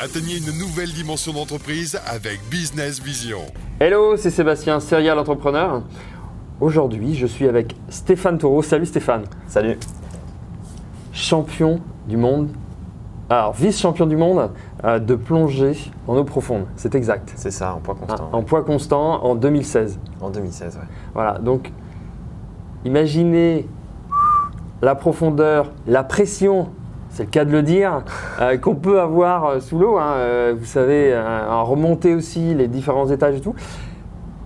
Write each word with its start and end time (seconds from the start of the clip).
Atteignez 0.00 0.38
une 0.38 0.56
nouvelle 0.56 0.92
dimension 0.92 1.32
d'entreprise 1.32 2.00
avec 2.06 2.38
Business 2.48 3.02
Vision. 3.02 3.40
Hello, 3.80 4.16
c'est 4.16 4.30
Sébastien, 4.30 4.78
serial 4.78 5.18
entrepreneur. 5.18 5.82
Aujourd'hui, 6.60 7.16
je 7.16 7.26
suis 7.26 7.48
avec 7.48 7.74
Stéphane 7.88 8.38
Taureau. 8.38 8.62
Salut 8.62 8.86
Stéphane. 8.86 9.24
Salut. 9.48 9.76
Champion 11.12 11.80
du 12.06 12.16
monde, 12.16 12.50
alors 13.28 13.52
vice-champion 13.54 14.06
du 14.06 14.16
monde 14.16 14.52
euh, 14.84 15.00
de 15.00 15.16
plongée 15.16 15.76
en 16.06 16.16
eau 16.16 16.22
profonde. 16.22 16.66
C'est 16.76 16.94
exact. 16.94 17.32
C'est 17.34 17.50
ça, 17.50 17.74
en 17.74 17.80
poids 17.80 17.96
constant. 17.96 18.30
Ah, 18.32 18.36
en 18.36 18.42
poids 18.44 18.62
constant 18.62 19.24
en 19.24 19.34
2016. 19.34 19.98
En 20.20 20.30
2016, 20.30 20.76
ouais. 20.76 20.82
Voilà, 21.12 21.40
donc 21.40 21.72
imaginez 22.84 23.66
la 24.80 24.94
profondeur, 24.94 25.72
la 25.88 26.04
pression, 26.04 26.68
c'est 27.10 27.24
le 27.24 27.30
cas 27.30 27.44
de 27.44 27.50
le 27.50 27.62
dire, 27.62 28.02
euh, 28.40 28.56
qu'on 28.58 28.74
peut 28.74 29.00
avoir 29.00 29.46
euh, 29.46 29.60
sous 29.60 29.78
l'eau. 29.78 29.98
hein, 29.98 30.12
euh, 30.16 30.54
vous 30.58 30.66
savez, 30.66 31.16
en 31.16 31.64
remonter 31.64 32.14
aussi 32.14 32.54
les 32.54 32.68
différents 32.68 33.10
étages 33.10 33.36
et 33.36 33.40
tout. 33.40 33.54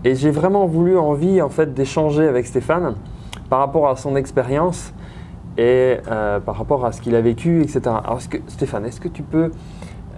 Et 0.05 0.15
j'ai 0.15 0.30
vraiment 0.30 0.66
voulu 0.66 0.98
envie 0.98 1.41
en 1.43 1.48
fait 1.48 1.75
d'échanger 1.75 2.27
avec 2.27 2.47
Stéphane 2.47 2.95
par 3.48 3.61
rapport 3.61 3.88
à 3.88 3.97
son 3.97 4.16
expérience 4.16 4.93
et 5.59 5.98
par 6.07 6.57
rapport 6.57 6.85
à 6.85 6.93
ce 6.93 7.02
qu'il 7.02 7.15
a 7.15 7.21
vécu, 7.21 7.61
etc. 7.62 7.83
Alors 7.87 8.21
Stéphane, 8.48 8.87
est-ce 8.87 9.01
que 9.01 9.09
tu 9.09 9.23
peux 9.23 9.52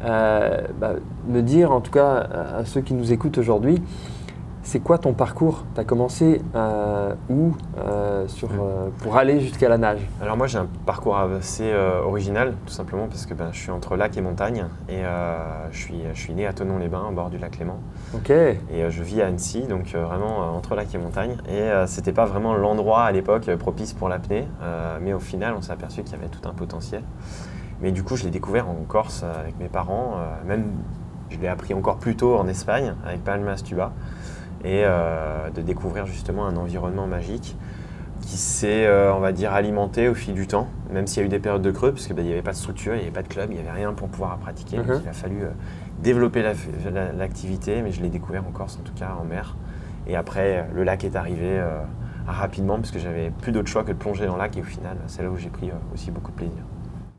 bah, 0.03 0.95
me 1.29 1.43
dire, 1.43 1.71
en 1.71 1.81
tout 1.81 1.91
cas 1.91 2.27
à 2.59 2.65
ceux 2.65 2.81
qui 2.81 2.95
nous 2.95 3.13
écoutent 3.13 3.37
aujourd'hui, 3.37 3.83
c'est 4.65 4.81
quoi 4.81 4.99
ton 4.99 5.13
parcours? 5.13 5.65
Tu 5.75 5.81
as 5.81 5.85
commencé 5.85 6.41
euh, 6.55 7.15
où 7.29 7.53
euh, 7.79 8.27
sur, 8.27 8.49
euh, 8.51 8.89
pour 8.99 9.17
aller 9.17 9.39
jusqu'à 9.41 9.69
la 9.69 9.79
nage? 9.79 10.01
Alors 10.21 10.37
moi 10.37 10.47
j'ai 10.47 10.59
un 10.59 10.67
parcours 10.87 11.17
assez 11.17 11.73
original, 12.05 12.55
tout 12.67 12.73
simplement 12.73 13.07
parce 13.07 13.27
que 13.27 13.35
ben, 13.35 13.51
je 13.53 13.59
suis 13.59 13.71
entre 13.71 13.97
lac 13.97 14.17
et 14.17 14.21
montagne 14.21 14.65
et 14.89 15.03
je, 15.71 15.79
suis, 15.79 16.01
je 16.13 16.19
suis 16.19 16.35
né 16.35 16.47
à 16.47 16.53
Tonon-les-Bains, 16.53 17.07
au 17.11 17.13
bord 17.13 17.31
du 17.31 17.39
lac 17.39 17.59
Léman. 17.59 17.79
Ok, 18.15 18.31
Et 18.31 18.59
je 18.89 19.03
vis 19.03 19.21
à 19.23 19.27
Annecy, 19.27 19.63
donc 19.63 19.95
vraiment 19.95 20.55
entre 20.57 20.75
lac 20.75 20.93
et 20.95 20.99
montagne. 20.99 21.37
Et 21.49 21.71
c'était 21.87 22.13
pas 22.13 22.25
vraiment 22.25 22.55
l'endroit 22.55 23.03
à 23.03 23.13
l'époque 23.13 23.55
propice 23.57 23.93
pour 23.93 24.09
l'apnée, 24.09 24.49
mais 25.03 25.13
au 25.13 25.21
final 25.21 25.55
on 25.57 25.63
s'est 25.63 25.73
aperçu 25.73 26.03
qu'il 26.03 26.13
y 26.13 26.19
avait 26.19 26.29
tout 26.29 26.49
un 26.49 26.53
potentiel. 26.53 27.03
Mais 27.81 27.93
du 27.93 28.03
coup 28.03 28.17
je 28.17 28.25
l'ai 28.25 28.31
découvert 28.31 28.69
en 28.69 28.77
Corse 28.89 29.25
avec 29.25 29.59
mes 29.59 29.69
parents, 29.69 30.15
même 30.47 30.65
je 31.31 31.39
l'ai 31.39 31.49
appris 31.49 31.75
encore 31.75 31.97
plus 31.97 32.17
tôt 32.17 32.37
en 32.37 32.49
Espagne 32.49 32.95
avec 33.05 33.23
Palmas 33.23 33.63
Tuba. 33.65 33.93
Et 34.65 34.83
euh, 34.85 35.51
de 35.51 35.61
découvrir 35.61 36.07
justement 36.07 36.47
un 36.47 36.57
environnement 36.57 37.07
magique 37.07 37.57
qui 38.23 38.37
s'est, 38.39 38.87
euh, 38.87 39.13
on 39.15 39.21
va 39.21 39.33
dire, 39.33 39.53
alimenté 39.53 40.09
au 40.09 40.15
fil 40.15 40.33
du 40.33 40.47
temps, 40.47 40.69
même 40.91 41.07
s'il 41.07 41.21
y 41.21 41.23
a 41.23 41.27
eu 41.27 41.29
des 41.29 41.39
périodes 41.39 41.61
de 41.61 41.71
creux, 41.71 41.93
parce 41.93 42.07
qu'il 42.07 42.17
n'y 42.17 42.33
avait 42.33 42.41
pas 42.43 42.53
de 42.53 42.57
structure, 42.57 42.95
il 42.95 42.99
n'y 42.99 43.03
avait 43.03 43.11
pas 43.13 43.23
de 43.23 43.29
club, 43.29 43.51
il 43.51 43.57
n'y 43.57 43.61
avait 43.61 43.77
rien 43.79 43.93
pour 43.93 44.09
pouvoir 44.09 44.39
pratiquer. 44.39 44.79
Donc 44.79 44.87
Mhm. 44.87 45.01
il 45.03 45.09
a 45.09 45.13
fallu 45.13 45.43
euh, 45.43 45.49
développer 46.03 46.43
la- 46.43 46.55
la- 46.91 47.13
l'activité, 47.13 47.83
mais 47.83 47.93
je 47.93 48.01
l'ai 48.01 48.09
découvert 48.09 48.47
en 48.47 48.51
Corse, 48.53 48.79
en 48.81 48.83
tout 48.85 48.95
cas 48.95 49.11
en 49.21 49.25
mer. 49.25 49.57
Et 50.07 50.17
après, 50.17 50.67
le 50.75 50.83
lac 50.85 51.05
est 51.05 51.17
arrivé 51.17 51.61
rapidement, 52.27 52.77
parce 52.77 52.91
que 52.91 52.99
j'avais 52.99 53.31
plus 53.31 53.53
d'autre 53.53 53.69
choix 53.69 53.83
que 53.85 53.93
de 53.93 53.97
plonger 53.99 54.27
dans 54.27 54.35
le 54.35 54.39
lac, 54.39 54.57
et 54.57 54.61
au 54.61 54.65
final, 54.65 54.97
c'est 55.07 55.23
là 55.23 55.29
où 55.31 55.37
j'ai 55.37 55.51
pris 55.51 55.71
aussi 55.93 56.11
beaucoup 56.11 56.31
de 56.31 56.37
plaisir. 56.37 56.63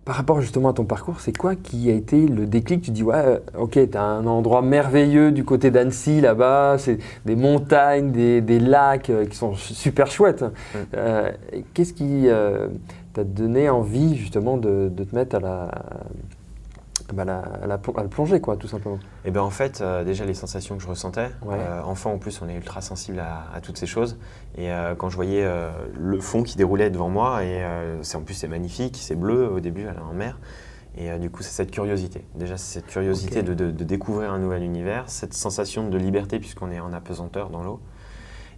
Par 0.06 0.18
rapport 0.18 0.40
justement 0.40 0.70
à 0.70 0.74
ton 0.74 0.86
parcours, 0.86 1.20
c'est 1.20 1.36
quoi 1.36 1.56
qui 1.56 1.90
a 1.90 1.94
été 1.96 2.28
le 2.28 2.46
déclic? 2.46 2.84
Tu 2.84 2.92
dis, 2.92 3.02
ouais, 3.02 3.16
euh, 3.16 3.40
ok, 3.58 3.90
tu 3.90 3.98
as 3.98 4.04
un 4.04 4.28
endroit 4.28 4.62
merveilleux 4.62 5.32
du 5.32 5.44
côté 5.44 5.72
d'Annecy, 5.72 6.22
là-bas, 6.22 6.76
c'est 6.78 7.00
des 7.26 7.36
montagnes, 7.36 8.12
des, 8.12 8.40
des 8.42 8.60
lacs 8.60 9.10
euh, 9.10 9.26
qui 9.26 9.36
sont 9.36 9.56
super 9.56 10.06
chouettes. 10.06 10.46
Euh, 10.94 11.32
et 11.52 11.64
Qu'est-ce 11.74 11.94
qui 11.94 12.28
euh, 12.28 12.68
t'a 13.14 13.24
donné 13.24 13.68
envie 13.68 14.16
justement 14.16 14.58
de, 14.58 14.92
de 14.96 15.04
te 15.04 15.16
mettre 15.16 15.38
à 15.38 15.40
la, 15.40 15.72
bah, 17.14 17.24
la- 17.26 17.40
à 17.40 17.68
la- 17.68 17.76
à 17.98 18.04
le 18.04 18.10
plonger, 18.10 18.42
quoi, 18.42 18.58
tout 18.58 18.68
simplement 18.68 19.00
Et 19.26 19.32
ben 19.32 19.42
en 19.42 19.50
fait, 19.50 19.82
euh, 19.82 20.04
déjà 20.04 20.26
les 20.26 20.34
sensations 20.34 20.76
que 20.78 20.84
je 20.84 20.88
ressentais, 20.88 21.30
Ouais. 21.44 21.56
euh, 21.60 21.82
enfant 21.84 22.12
en 22.14 22.18
plus, 22.18 22.42
on 22.42 22.50
est 22.50 22.56
ultra 22.56 22.82
sensible 22.82 23.20
à, 23.20 23.46
à 23.54 23.62
toutes 23.62 23.78
ces 23.78 23.86
choses. 23.88 24.18
Et 24.58 24.72
euh, 24.72 24.96
quand 24.96 25.10
je 25.10 25.16
voyais 25.16 25.48
le 25.98 26.20
fond 26.20 26.44
qui 26.44 26.58
déroulait 26.58 26.90
devant 26.90 27.10
moi, 27.10 27.44
et 27.44 27.64
c'est 28.02 28.18
en 28.18 28.22
plus 28.22 28.34
c'est 28.34 28.48
magnifique, 28.48 28.98
c'est 29.00 29.16
bleu 29.16 29.50
au 29.52 29.60
début, 29.60 29.82
elle 29.84 29.96
est 29.98 30.00
en 30.10 30.14
mer. 30.14 30.40
Et 30.98 31.20
du 31.20 31.30
coup, 31.30 31.44
c'est 31.44 31.52
cette 31.52 31.72
curiosité. 31.72 32.24
Déjà, 32.36 32.56
c'est 32.56 32.76
cette 32.80 32.88
curiosité 32.88 33.44
de, 33.44 33.54
de- 33.54 33.70
de 33.70 33.84
découvrir 33.84 34.32
un 34.32 34.40
nouvel 34.40 34.64
univers, 34.64 35.04
cette 35.10 35.34
sensation 35.34 35.90
de 35.90 35.98
liberté 35.98 36.40
puisqu'on 36.40 36.72
est 36.72 36.80
en 36.80 36.94
apesanteur 36.94 37.50
dans 37.50 37.62
l'eau. 37.64 37.82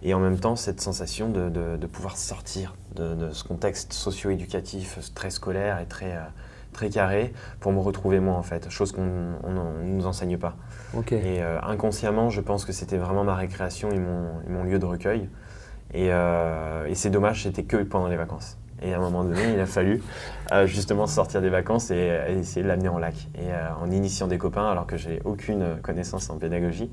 Et 0.04 0.14
en 0.14 0.20
même 0.20 0.38
temps, 0.38 0.54
cette 0.54 0.80
sensation 0.80 1.28
de, 1.28 1.76
pouvoir 1.88 2.16
sortir 2.16 2.76
de, 2.94 3.30
ce 3.32 3.42
contexte 3.42 3.92
socio-éducatif 3.92 5.00
très 5.14 5.30
scolaire 5.30 5.80
et 5.80 5.86
très, 5.86 6.16
très 6.72 6.90
carré 6.90 7.32
pour 7.60 7.72
me 7.72 7.80
retrouver 7.80 8.20
moi 8.20 8.34
en 8.34 8.42
fait, 8.42 8.68
chose 8.70 8.92
qu'on 8.92 9.02
ne 9.04 9.84
nous 9.84 10.06
enseigne 10.06 10.38
pas. 10.38 10.56
Et 11.16 11.42
euh, 11.42 11.58
inconsciemment, 11.62 12.30
je 12.30 12.40
pense 12.40 12.64
que 12.64 12.72
c'était 12.72 12.96
vraiment 12.96 13.24
ma 13.24 13.34
récréation 13.34 13.90
et 13.90 13.98
mon, 13.98 14.40
et 14.46 14.50
mon 14.50 14.64
lieu 14.64 14.78
de 14.78 14.86
recueil. 14.86 15.28
Et, 15.94 16.08
euh, 16.12 16.86
et 16.86 16.94
c'est 16.94 17.10
dommage, 17.10 17.44
c'était 17.44 17.64
que 17.64 17.78
pendant 17.78 18.08
les 18.08 18.16
vacances. 18.16 18.58
Et 18.80 18.94
à 18.94 18.98
un 18.98 19.00
moment 19.00 19.24
donné, 19.24 19.54
il 19.54 19.58
a 19.60 19.66
fallu 19.66 20.02
euh, 20.52 20.66
justement 20.66 21.06
sortir 21.06 21.40
des 21.40 21.48
vacances 21.48 21.90
et, 21.90 22.20
et 22.28 22.38
essayer 22.38 22.62
de 22.62 22.68
l'amener 22.68 22.88
en 22.88 22.98
lac. 22.98 23.14
Et 23.34 23.48
en 23.82 23.90
initiant 23.90 24.28
des 24.28 24.38
copains, 24.38 24.70
alors 24.70 24.86
que 24.86 24.96
j'ai 24.96 25.20
aucune 25.24 25.78
connaissance 25.82 26.30
en 26.30 26.38
pédagogie. 26.38 26.90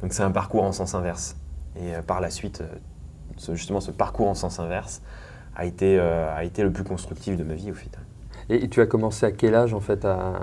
Donc 0.00 0.12
c'est 0.12 0.22
un 0.22 0.30
parcours 0.30 0.62
en 0.64 0.72
sens 0.72 0.94
inverse. 0.94 1.36
Et 1.76 2.00
par 2.06 2.20
la 2.20 2.30
suite, 2.30 2.62
ce- 3.36 3.54
justement, 3.54 3.80
ce 3.80 3.90
parcours 3.90 4.28
en 4.28 4.34
sens 4.34 4.58
inverse 4.58 5.02
a 5.54 5.66
été, 5.66 5.98
a 5.98 6.44
été 6.44 6.62
le 6.62 6.72
plus 6.72 6.84
constructif 6.84 7.36
de 7.36 7.44
ma 7.44 7.54
vie 7.54 7.72
au 7.72 7.74
final. 7.74 8.00
Et, 8.50 8.64
et 8.64 8.68
tu 8.68 8.80
as 8.80 8.86
commencé 8.86 9.26
à 9.26 9.32
quel 9.32 9.54
âge 9.54 9.74
en 9.74 9.80
fait 9.80 10.04
à, 10.04 10.40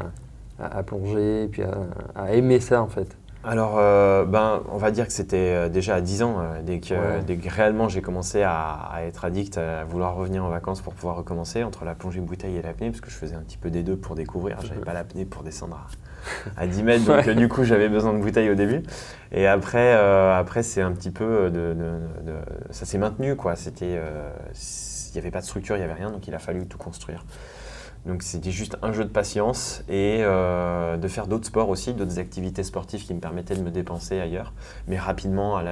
à- 0.60 0.78
à 0.78 0.84
plonger 0.84 1.44
et 1.44 1.48
puis 1.48 1.64
à, 1.64 1.72
à 2.16 2.32
aimer 2.34 2.60
ça 2.60 2.82
en 2.82 2.88
fait? 2.88 3.18
Alors, 3.48 3.76
euh, 3.78 4.26
ben, 4.26 4.64
on 4.72 4.78
va 4.78 4.90
dire 4.90 5.06
que 5.06 5.14
c'était 5.14 5.36
euh, 5.38 5.70
déjà 5.70 5.94
à 5.94 6.02
10 6.02 6.24
ans, 6.24 6.38
euh, 6.40 6.62
dès, 6.64 6.80
que, 6.80 6.96
Ouais. 6.96 7.22
dès 7.28 7.36
que 7.38 7.48
réellement 7.48 7.88
j'ai 7.90 8.02
commencé 8.02 8.42
à, 8.42 8.72
à 8.92 9.04
être 9.04 9.24
addict, 9.24 9.60
à 9.60 9.84
vouloir 9.84 10.16
revenir 10.16 10.44
en 10.44 10.50
vacances 10.50 10.82
pour 10.82 10.94
pouvoir 10.96 11.16
recommencer 11.16 11.64
entre 11.64 11.86
la 11.86 11.94
plongée 11.94 12.22
bouteille 12.22 12.58
et 12.58 12.64
l'apnée, 12.64 12.90
parce 12.90 13.02
que 13.02 13.12
je 13.12 13.16
faisais 13.16 13.36
un 13.36 13.42
petit 13.42 13.58
peu 13.60 13.70
des 13.70 13.84
deux 13.84 13.98
pour 13.98 14.16
découvrir. 14.16 14.58
J'avais 14.64 14.82
pas 14.82 14.94
l'apnée 14.94 15.26
pour 15.26 15.44
descendre 15.44 15.80
à, 16.58 16.62
à 16.64 16.66
10 16.66 16.82
mètres, 16.82 17.06
donc 17.06 17.24
Ouais. 17.24 17.36
du 17.36 17.48
coup 17.48 17.64
j'avais 17.64 17.88
besoin 17.88 18.14
de 18.14 18.18
bouteille 18.20 18.50
au 18.50 18.56
début. 18.56 18.82
Et 19.32 19.46
après, 19.46 19.94
euh, 19.96 20.36
après 20.36 20.64
c'est 20.64 20.82
un 20.82 20.92
petit 20.94 21.12
peu 21.12 21.52
de, 21.52 21.76
de- 21.76 22.26
de- 22.26 22.40
ça 22.72 22.86
s'est 22.88 22.98
maintenu 22.98 23.36
quoi. 23.36 23.56
C'était, 23.56 23.92
il 23.92 25.12
n'y 25.14 25.20
avait 25.20 25.30
pas 25.30 25.42
de 25.42 25.46
structure, 25.46 25.76
il 25.76 25.80
n'y 25.80 25.86
avait 25.86 25.94
rien, 25.94 26.10
donc 26.10 26.28
il 26.28 26.34
a 26.34 26.40
fallu 26.40 26.66
tout 26.66 26.80
construire. 26.80 27.24
Donc 28.06 28.22
c'était 28.22 28.52
juste 28.52 28.78
un 28.84 28.92
jeu 28.92 29.04
de 29.04 29.10
patience 29.10 29.84
et 29.90 30.20
euh, 30.22 30.96
de 30.98 31.08
faire 31.08 31.26
d'autres 31.26 31.48
sports 31.48 31.70
aussi, 31.70 31.94
d'autres 31.94 32.20
activités 32.20 32.62
sportives 32.64 33.04
qui 33.04 33.14
me 33.16 33.20
permettaient 33.20 33.56
de 33.56 33.64
me 33.64 33.72
dépenser 33.72 34.20
ailleurs. 34.20 34.54
Mais 34.88 35.00
rapidement, 35.00 35.58
à 35.58 35.64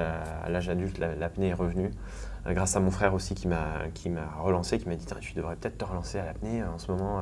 l'âge 0.49 0.67
adulte, 0.69 0.97
la- 0.97 1.13
l'apnée 1.15 1.49
est 1.49 1.53
revenue. 1.53 1.91
Euh, 2.47 2.53
grâce 2.53 2.75
à 2.75 2.79
mon 2.79 2.89
frère 2.89 3.13
aussi 3.13 3.35
qui 3.35 3.47
m'a 3.47 3.65
relancé, 4.41 4.79
qui 4.79 4.89
m'a 4.89 4.95
dit 4.95 5.05
tu 5.21 5.33
devrais 5.35 5.55
peut-être 5.55 5.77
te 5.77 5.85
relancer 5.85 6.17
à 6.17 6.25
l'apnée 6.25 6.61
euh, 6.61 6.71
en 6.73 6.79
ce 6.79 6.91
moment. 6.91 7.21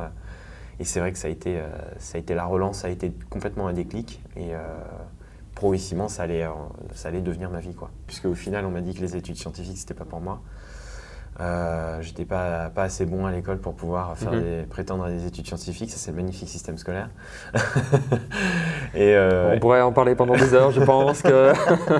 Et 0.80 0.86
c'est 0.86 1.00
vrai 1.02 1.12
que 1.12 1.18
ça 1.18 1.28
a 1.28 1.32
été 1.32 1.60
ça 2.00 2.18
a 2.18 2.20
été 2.20 2.34
la 2.34 2.46
relance, 2.46 2.80
ça 2.80 2.88
a 2.88 2.90
été 2.90 3.12
complètement 3.30 3.68
un 3.68 3.74
déclic 3.74 4.22
et 4.36 4.52
progressivement 5.54 6.08
ça 6.08 6.24
allait 6.24 6.48
ça 6.96 7.10
allait 7.10 7.22
devenir 7.22 7.52
ma 7.52 7.60
vie 7.60 7.76
quoi. 7.76 7.92
Puisque 8.08 8.26
au 8.26 8.34
final, 8.34 8.66
on 8.66 8.72
m'a 8.72 8.82
dit 8.82 8.94
que 8.96 9.02
les 9.02 9.16
études 9.16 9.36
scientifiques 9.36 9.78
c'était 9.78 9.94
pas 9.94 10.06
pour 10.06 10.22
moi. 10.22 10.42
Euh, 11.41 11.97
J'étais 12.02 12.25
pas, 12.25 12.69
pas 12.69 12.84
assez 12.84 13.06
bon 13.06 13.25
à 13.25 13.31
l'école 13.31 13.57
pour 13.57 13.74
pouvoir 13.74 14.16
faire 14.18 14.31
Mhm. 14.34 14.41
des- 14.41 14.62
prétendre 14.69 15.06
à 15.06 15.09
des 15.09 15.25
études 15.25 15.47
scientifiques. 15.47 15.90
Ça, 15.91 15.97
c'est 15.97 16.12
le 16.12 16.18
magnifique 16.18 16.47
système 16.50 16.78
scolaire. 16.78 17.09
et, 18.94 19.16
euh, 19.16 19.53
On 19.56 19.59
pourrait 19.59 19.81
en 19.81 19.91
parler 19.91 20.16
pendant 20.16 20.35
des 20.35 20.53
heures, 20.53 20.72
je 20.72 20.81
pense 20.81 21.22
que. 21.22 21.51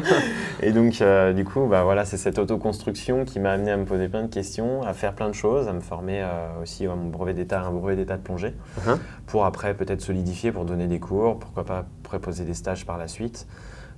et 0.62 0.72
donc, 0.72 1.01
euh, 1.01 1.34
du 1.34 1.44
coup, 1.46 1.66
bah, 1.68 1.84
voilà, 1.84 2.06
c'est 2.06 2.18
cette 2.18 2.40
autoconstruction 2.40 3.25
qui 3.25 3.40
m'a 3.40 3.51
amené 3.51 3.72
à 3.72 3.78
me 3.78 3.85
poser 3.85 4.07
plein 4.09 4.24
de 4.24 4.28
questions, 4.34 4.84
à 4.84 4.94
faire 4.94 5.13
plein 5.13 5.28
de 5.30 5.34
choses, 5.35 5.68
à 5.68 5.74
me 5.74 5.81
former 5.81 6.25
aussi 6.62 6.85
à 6.85 6.96
mon 6.96 7.07
brevet 7.09 7.34
d'état, 7.34 7.62
un 7.62 7.72
brevet 7.72 7.96
d'état 7.96 8.18
de 8.18 8.22
plongée, 8.24 8.53
Mhm. 8.85 8.97
pour 9.28 9.46
après 9.46 9.74
peut-être 9.74 10.01
solidifier, 10.01 10.51
pour 10.51 10.66
donner 10.66 10.88
des 10.88 11.00
cours, 11.00 11.39
pourquoi 11.39 11.63
pas 11.66 11.86
préposer 12.04 12.44
des 12.44 12.54
stages 12.54 12.86
par 12.86 12.98
la 12.98 13.07
suite. 13.07 13.48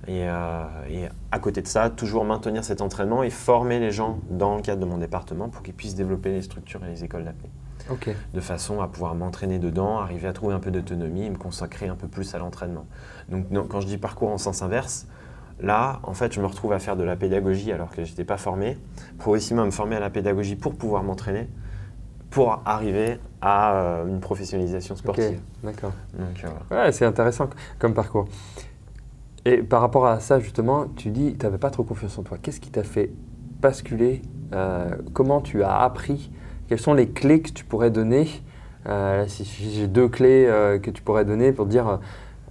Et, 0.06 0.28
euh, 0.28 0.64
et 0.88 1.08
à 1.32 1.38
côté 1.38 1.62
de 1.62 1.66
ça, 1.66 1.90
toujours 1.90 2.24
maintenir 2.24 2.64
cet 2.64 2.80
entraînement 2.80 3.22
et 3.22 3.30
former 3.30 3.80
les 3.80 3.90
gens 3.90 4.18
dans 4.30 4.56
le 4.56 4.62
cadre 4.62 4.80
de 4.80 4.86
mon 4.86 4.98
département 4.98 5.48
pour 5.48 5.62
qu'ils 5.62 5.74
puissent 5.74 5.94
développer 5.94 6.30
les 6.30 6.42
structures 6.42 6.84
et 6.84 6.88
les 6.88 7.04
écoles 7.04 7.24
d'apnée 7.24 7.50
de 8.32 8.40
façon 8.40 8.80
à 8.80 8.88
pouvoir 8.88 9.14
m'entraîner 9.14 9.58
dedans, 9.58 9.98
arriver 9.98 10.28
à 10.28 10.32
trouver 10.32 10.54
un 10.54 10.60
peu 10.60 10.70
d'autonomie 10.70 11.26
et 11.26 11.30
me 11.30 11.36
consacrer 11.36 11.88
un 11.88 11.96
peu 11.96 12.08
plus 12.08 12.34
à 12.34 12.38
l'entraînement. 12.38 12.86
Donc 13.28 13.50
non, 13.50 13.66
quand 13.68 13.80
je 13.80 13.86
dis 13.86 13.98
parcours 13.98 14.30
en 14.30 14.38
sens 14.38 14.62
inverse, 14.62 15.06
là, 15.60 16.00
en 16.02 16.14
fait, 16.14 16.32
je 16.32 16.40
me 16.40 16.46
retrouve 16.46 16.72
à 16.72 16.78
faire 16.78 16.96
de 16.96 17.04
la 17.04 17.16
pédagogie 17.16 17.72
alors 17.72 17.90
que 17.90 18.04
je 18.04 18.10
n'étais 18.10 18.24
pas 18.24 18.36
formé, 18.36 18.78
progressivement 19.18 19.64
me 19.64 19.70
former 19.70 19.96
à 19.96 20.00
la 20.00 20.10
pédagogie 20.10 20.56
pour 20.56 20.74
pouvoir 20.74 21.02
m'entraîner, 21.02 21.48
pour 22.30 22.62
arriver 22.64 23.18
à 23.40 23.74
euh, 23.74 24.06
une 24.06 24.20
professionnalisation 24.20 24.96
sportive. 24.96 25.40
d'accord. 25.62 25.92
Donc, 26.14 26.44
euh. 26.44 26.74
Ouais, 26.74 26.92
c'est 26.92 27.04
intéressant 27.04 27.48
comme 27.78 27.94
parcours. 27.94 28.26
Et 29.44 29.58
par 29.58 29.80
rapport 29.80 30.06
à 30.06 30.20
ça, 30.20 30.40
justement, 30.40 30.86
tu 30.96 31.10
dis 31.10 31.34
tu 31.38 31.44
n'avais 31.44 31.58
pas 31.58 31.70
trop 31.70 31.82
confiance 31.84 32.18
en 32.18 32.22
toi. 32.22 32.38
Qu'est-ce 32.40 32.60
qui 32.60 32.70
t'a 32.70 32.82
fait 32.82 33.10
basculer 33.60 34.22
euh, 34.54 34.88
Comment 35.12 35.40
tu 35.40 35.62
as 35.62 35.80
appris? 35.80 36.30
Quelles 36.68 36.80
sont 36.80 36.94
les 36.94 37.08
clés 37.08 37.40
que 37.40 37.50
tu 37.50 37.64
pourrais 37.64 37.90
donner 37.90 38.28
Euh, 38.86 39.24
j'ai 39.26 39.88
deux 39.88 40.08
clés 40.08 40.44
euh, 40.46 40.78
que 40.78 40.90
tu 40.90 41.00
pourrais 41.00 41.24
donner 41.24 41.52
pour 41.52 41.64
dire 41.64 42.00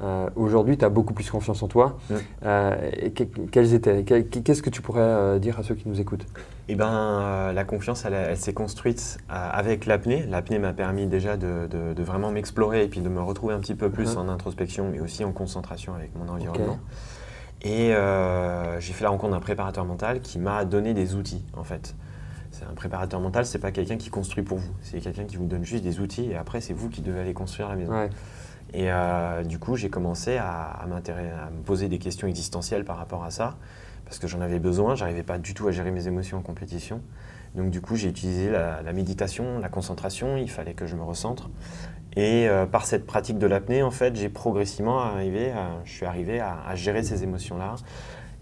Euh, 0.03 0.29
Aujourd'hui, 0.35 0.77
tu 0.77 0.83
as 0.85 0.89
beaucoup 0.89 1.13
plus 1.13 1.29
confiance 1.29 1.63
en 1.63 1.67
toi. 1.67 1.97
Euh, 2.45 2.75
et 2.94 3.11
que- 3.11 3.23
quels 3.23 3.73
étaient 3.73 4.03
que- 4.03 4.19
Qu'est-ce 4.39 4.61
que 4.61 4.69
tu 4.69 4.81
pourrais 4.81 5.01
euh, 5.01 5.39
dire 5.39 5.59
à 5.59 5.63
ceux 5.63 5.75
qui 5.75 5.88
nous 5.88 6.00
écoutent? 6.01 6.25
Eh 6.67 6.75
euh, 6.79 7.51
la 7.53 7.63
confiance, 7.63 8.03
elle, 8.05 8.13
elle 8.13 8.38
s'est 8.38 8.53
construite 8.53 9.17
avec 9.29 9.85
l'apnée. 9.85 10.25
L'apnée 10.29 10.59
m'a 10.59 10.73
permis 10.73 11.07
déjà 11.07 11.38
de, 11.38 11.67
de- 11.69 11.94
de 11.94 12.03
vraiment 12.03 12.31
m'explorer 12.31 12.83
et 12.83 12.88
puis 12.88 13.00
de 13.01 13.09
me 13.09 13.21
retrouver 13.21 13.53
un 13.53 13.59
petit 13.59 13.75
peu 13.75 13.89
plus 13.89 14.15
Mhm. 14.15 14.21
en 14.21 14.29
introspection, 14.29 14.89
mais 14.91 15.00
aussi 15.00 15.23
en 15.23 15.31
concentration 15.31 15.94
avec 15.94 16.11
mon 16.15 16.27
environnement. 16.31 16.79
Et 17.61 17.94
j'ai 18.79 18.94
fait 18.94 19.03
la 19.03 19.09
rencontre 19.09 19.33
d'un 19.33 19.39
préparateur 19.39 19.85
mental 19.85 20.19
qui 20.21 20.38
m'a 20.39 20.65
donné 20.65 20.94
des 20.94 21.15
outils, 21.15 21.44
en 21.56 21.63
fait. 21.63 21.95
Un 22.69 22.75
préparateur 22.75 23.19
mental, 23.19 23.45
c'est 23.45 23.59
pas 23.59 23.71
quelqu'un 23.71 23.97
qui 23.97 24.09
construit 24.09 24.44
pour 24.44 24.57
vous. 24.57 24.71
C'est 24.81 24.99
quelqu'un 25.01 25.25
qui 25.25 25.35
vous 25.35 25.45
donne 25.47 25.65
juste 25.65 25.83
des 25.83 25.99
outils 25.99 26.31
et 26.31 26.35
après, 26.38 26.61
c'est 26.61 26.71
vous 26.73 26.88
qui 26.88 27.01
devez 27.01 27.19
aller 27.19 27.33
construire 27.33 27.67
la 27.67 27.75
maison. 27.75 27.91
Ouais. 27.91 28.09
Et 28.73 28.91
euh, 28.91 29.43
du 29.43 29.59
coup, 29.59 29.75
j'ai 29.75 29.89
commencé 29.89 30.37
à, 30.37 30.49
à 30.49 30.83
à 30.83 31.49
me 31.51 31.61
poser 31.63 31.89
des 31.89 31.99
questions 31.99 32.27
existentielles 32.27 32.85
par 32.85 32.97
rapport 32.97 33.23
à 33.23 33.29
ça, 33.31 33.55
parce 34.05 34.17
que 34.17 34.27
j'en 34.27 34.41
avais 34.41 34.59
besoin. 34.59 34.95
J'arrivais 34.95 35.23
pas 35.23 35.37
du 35.37 35.53
tout 35.53 35.67
à 35.67 35.71
gérer 35.71 35.91
mes 35.91 36.07
émotions 36.07 36.37
en 36.39 36.41
compétition. 36.41 37.01
Donc 37.55 37.69
du 37.69 37.81
coup, 37.81 37.95
j'ai 37.95 38.09
utilisé 38.09 38.49
la, 38.49 38.93
méditation, 38.93 39.59
la 39.59 39.69
concentration. 39.69 40.37
Il 40.37 40.49
fallait 40.49 40.73
que 40.73 40.87
je 40.87 40.95
me 40.95 41.03
recentre. 41.03 41.49
Et 42.15 42.47
euh, 42.47 42.65
par 42.65 42.85
cette 42.85 43.05
pratique 43.05 43.37
de 43.37 43.47
l'apnée, 43.47 43.83
en 43.83 43.91
fait, 43.91 44.15
j'ai 44.15 44.29
progressivement 44.29 44.99
arrivé, 44.99 45.51
à- 45.51 45.79
je 45.83 45.91
suis 45.91 46.05
arrivé 46.05 46.39
à, 46.39 46.75
gérer 46.75 47.03
ces 47.03 47.23
émotions-là 47.23 47.75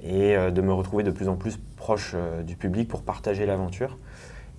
et 0.03 0.35
euh, 0.35 0.51
de 0.51 0.61
me 0.61 0.73
retrouver 0.73 1.03
de 1.03 1.11
plus 1.11 1.27
en 1.27 1.35
plus 1.35 1.57
proche 1.75 2.15
du 2.45 2.55
public 2.55 2.87
pour 2.87 3.01
partager 3.03 3.45
l'aventure. 3.45 3.97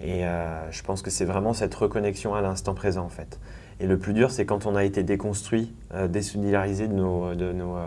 Et 0.00 0.26
euh, 0.26 0.70
je 0.70 0.82
pense 0.82 1.02
que 1.02 1.10
c'est 1.10 1.24
vraiment 1.24 1.52
cette 1.52 1.74
reconnexion 1.74 2.34
à 2.34 2.40
l'instant 2.40 2.74
présent, 2.74 3.04
en 3.04 3.08
fait. 3.08 3.38
Et 3.80 3.86
le 3.86 3.98
plus 3.98 4.12
dur, 4.14 4.30
c'est 4.30 4.46
quand 4.46 4.66
on 4.66 4.74
a 4.76 4.84
été 4.84 5.02
déconstruit, 5.02 5.74
euh, 5.94 6.08
désolidarisé 6.08 6.88
de, 6.88 6.92
nos, 6.94 7.34
de, 7.34 7.52
nos, 7.52 7.76
euh, 7.76 7.86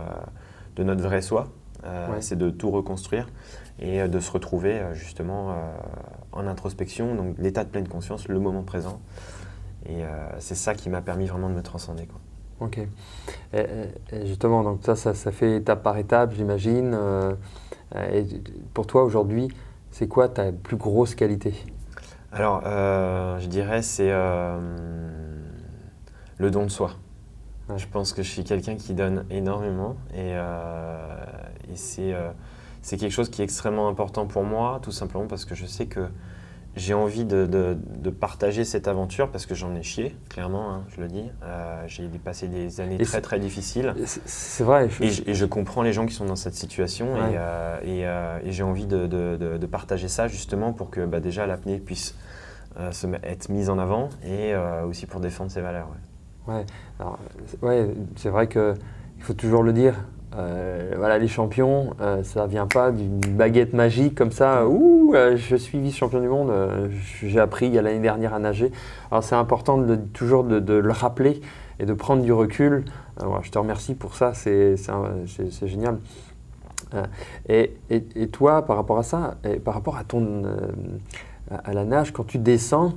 de 0.76 0.84
notre 0.84 1.02
vrai 1.04 1.22
soi. 1.22 1.48
Euh, 1.86 2.12
Ouais. 2.14 2.22
C'est 2.22 2.36
de 2.38 2.50
tout 2.50 2.72
reconstruire 2.72 3.28
et 3.80 4.08
de 4.08 4.20
se 4.20 4.32
retrouver 4.32 4.82
justement 4.94 5.54
en 6.32 6.48
introspection, 6.48 7.14
donc 7.14 7.36
l'état 7.38 7.64
de 7.66 7.70
pleine 7.70 7.88
conscience, 7.88 8.28
le 8.30 8.40
moment 8.40 8.64
présent. 8.64 9.00
Et 9.88 10.02
c'est 10.40 10.56
ça 10.56 10.74
qui 10.74 10.90
m'a 10.90 11.02
permis 11.02 11.26
vraiment 11.28 11.50
de 11.50 11.54
me 11.54 11.62
transcender. 11.62 12.08
Quoi. 12.08 12.20
Ok. 12.68 12.78
Et, 12.80 12.88
et- 13.60 14.16
et 14.16 14.26
justement, 14.26 14.64
donc 14.64 14.80
ça, 14.84 14.96
ça, 14.96 15.14
ça 15.14 15.32
fait 15.34 15.58
étape 15.58 15.84
par 15.84 15.98
étape, 15.98 16.34
j'imagine. 16.34 16.98
et 18.14 18.26
pour 18.74 18.88
toi, 18.88 19.04
aujourd'hui, 19.04 19.50
c'est 19.92 20.08
quoi 20.08 20.30
ta 20.30 20.52
plus 20.54 20.78
grosse 20.78 21.14
qualité? 21.14 21.54
Alors, 22.36 22.64
euh, 22.66 23.40
je 23.40 23.48
dirais, 23.48 23.82
c'est 23.82 24.12
euh, 24.12 24.60
le 26.38 26.52
don 26.52 26.66
de 26.66 26.70
soi. 26.70 26.92
Ouais. 27.70 27.78
Je 27.78 27.88
pense 27.88 28.12
que 28.12 28.24
je 28.24 28.30
suis 28.30 28.44
quelqu'un 28.44 28.76
qui 28.76 28.94
donne 28.94 29.26
énormément 29.30 29.96
et, 30.14 30.34
euh, 30.36 31.16
et 31.72 31.78
c'est 31.78 32.14
euh, 32.14 32.32
c'est 32.82 32.98
quelque 32.98 33.14
chose 33.14 33.30
qui 33.30 33.42
est 33.42 33.46
extrêmement 33.46 33.88
important 33.88 34.28
pour 34.28 34.44
moi, 34.44 34.80
tout 34.84 34.92
simplement 34.92 35.28
parce 35.28 35.46
que 35.46 35.56
je 35.56 35.66
sais 35.66 35.86
que 35.86 36.10
j'ai 36.76 36.94
envie 36.94 37.26
de, 37.26 37.46
de- 37.46 37.78
de 37.98 38.10
partager 38.10 38.66
cette 38.66 38.88
aventure 38.88 39.32
parce 39.32 39.46
que 39.46 39.56
j'en 39.56 39.74
ai 39.76 39.84
chié, 39.84 40.16
clairement, 40.30 40.72
hein, 40.74 40.84
je 40.90 41.02
le 41.02 41.08
dis. 41.08 41.30
Euh, 41.44 41.84
j'ai 41.88 42.08
passé 42.24 42.48
des 42.48 42.82
années 42.82 42.98
Et 43.00 43.06
très 43.06 43.22
très 43.22 43.40
difficiles. 43.40 43.94
C'est- 44.06 44.64
vrai. 44.64 44.90
je- 44.90 45.04
Et 45.04 45.10
je, 45.10 45.24
et 45.28 45.34
je 45.34 45.46
comprends 45.46 45.82
les 45.84 45.94
gens 45.94 46.06
qui 46.06 46.14
sont 46.14 46.26
dans 46.26 46.36
cette 46.36 46.56
situation 46.56 47.14
Ouais. 47.14 47.20
et, 47.34 47.36
euh, 47.38 47.78
et, 47.84 48.06
euh, 48.08 48.40
et 48.44 48.52
j'ai 48.52 48.64
envie 48.64 48.88
de, 48.88 49.08
de- 49.08 49.66
partager 49.66 50.08
ça 50.08 50.28
justement 50.28 50.74
pour 50.74 50.90
que 50.90 51.06
bah, 51.06 51.20
déjà 51.20 51.46
l'apnée 51.48 51.80
puisse 51.80 52.16
euh, 52.78 52.92
se 52.92 53.08
être 53.24 53.50
mise 53.50 53.70
en 53.70 53.80
avant 53.80 54.10
et 54.26 54.54
aussi 54.88 55.06
pour 55.06 55.20
défendre 55.22 55.50
ses 55.52 55.62
valeurs. 55.62 55.88
ouais. 56.48 56.54
Ouais, 56.56 56.66
c'est- 57.48 57.64
ouais, 57.64 57.90
c'est 58.18 58.30
vrai 58.30 58.48
que 58.48 58.76
il 59.18 59.24
faut 59.24 59.34
toujours 59.34 59.64
le 59.64 59.74
dire. 59.74 59.96
Euh, 60.38 60.94
voilà, 60.98 61.18
les 61.18 61.28
champions, 61.28 61.92
euh, 62.02 62.24
ça 62.24 62.46
vient 62.48 62.68
pas 62.68 62.92
d'une 62.92 63.20
baguette 63.20 63.74
magique 63.74 64.16
comme 64.16 64.32
ça. 64.32 64.68
Ouh, 64.68 65.14
euh, 65.16 65.38
je 65.38 65.56
suis 65.56 65.80
vice-champion 65.80 66.20
du 66.20 66.28
monde. 66.28 66.50
euh, 66.50 66.88
J'ai 67.24 67.40
appris 67.40 67.68
il 67.68 67.74
y 67.74 67.78
a 67.80 67.82
l'année 67.82 68.00
dernière 68.00 68.34
à 68.34 68.40
nager. 68.40 68.72
Alors 69.12 69.24
c'est 69.24 69.36
important 69.36 69.84
toujours 70.14 70.44
de, 70.44 70.74
le 70.74 70.92
rappeler 70.92 71.42
et 71.80 71.86
de 71.86 71.94
prendre 71.94 72.24
du 72.24 72.34
recul. 72.34 72.84
Je 73.42 73.50
te 73.52 73.58
remercie 73.58 73.96
pour 73.96 74.16
ça. 74.16 74.34
C'est 74.34 74.76
génial. 75.64 75.98
Et, 77.50 77.74
et- 77.90 78.28
toi, 78.28 78.66
par 78.66 78.76
rapport 78.78 78.98
à 79.00 79.04
ça, 79.04 79.36
par 79.64 79.74
rapport 79.74 79.98
à 79.98 80.04
ton 80.04 80.44
à 81.52 81.56
à 81.64 81.74
la 81.74 81.86
nage, 81.86 82.12
quand 82.12 82.26
tu 82.26 82.40
descends, 82.40 82.94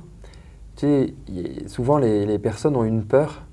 tu 0.75 0.85
sais, 0.87 1.13
souvent 1.67 1.97
les, 1.99 2.25
les 2.25 2.39
personnes 2.39 2.75
ont 2.75 2.83
une 2.83 3.03
peur 3.03 3.43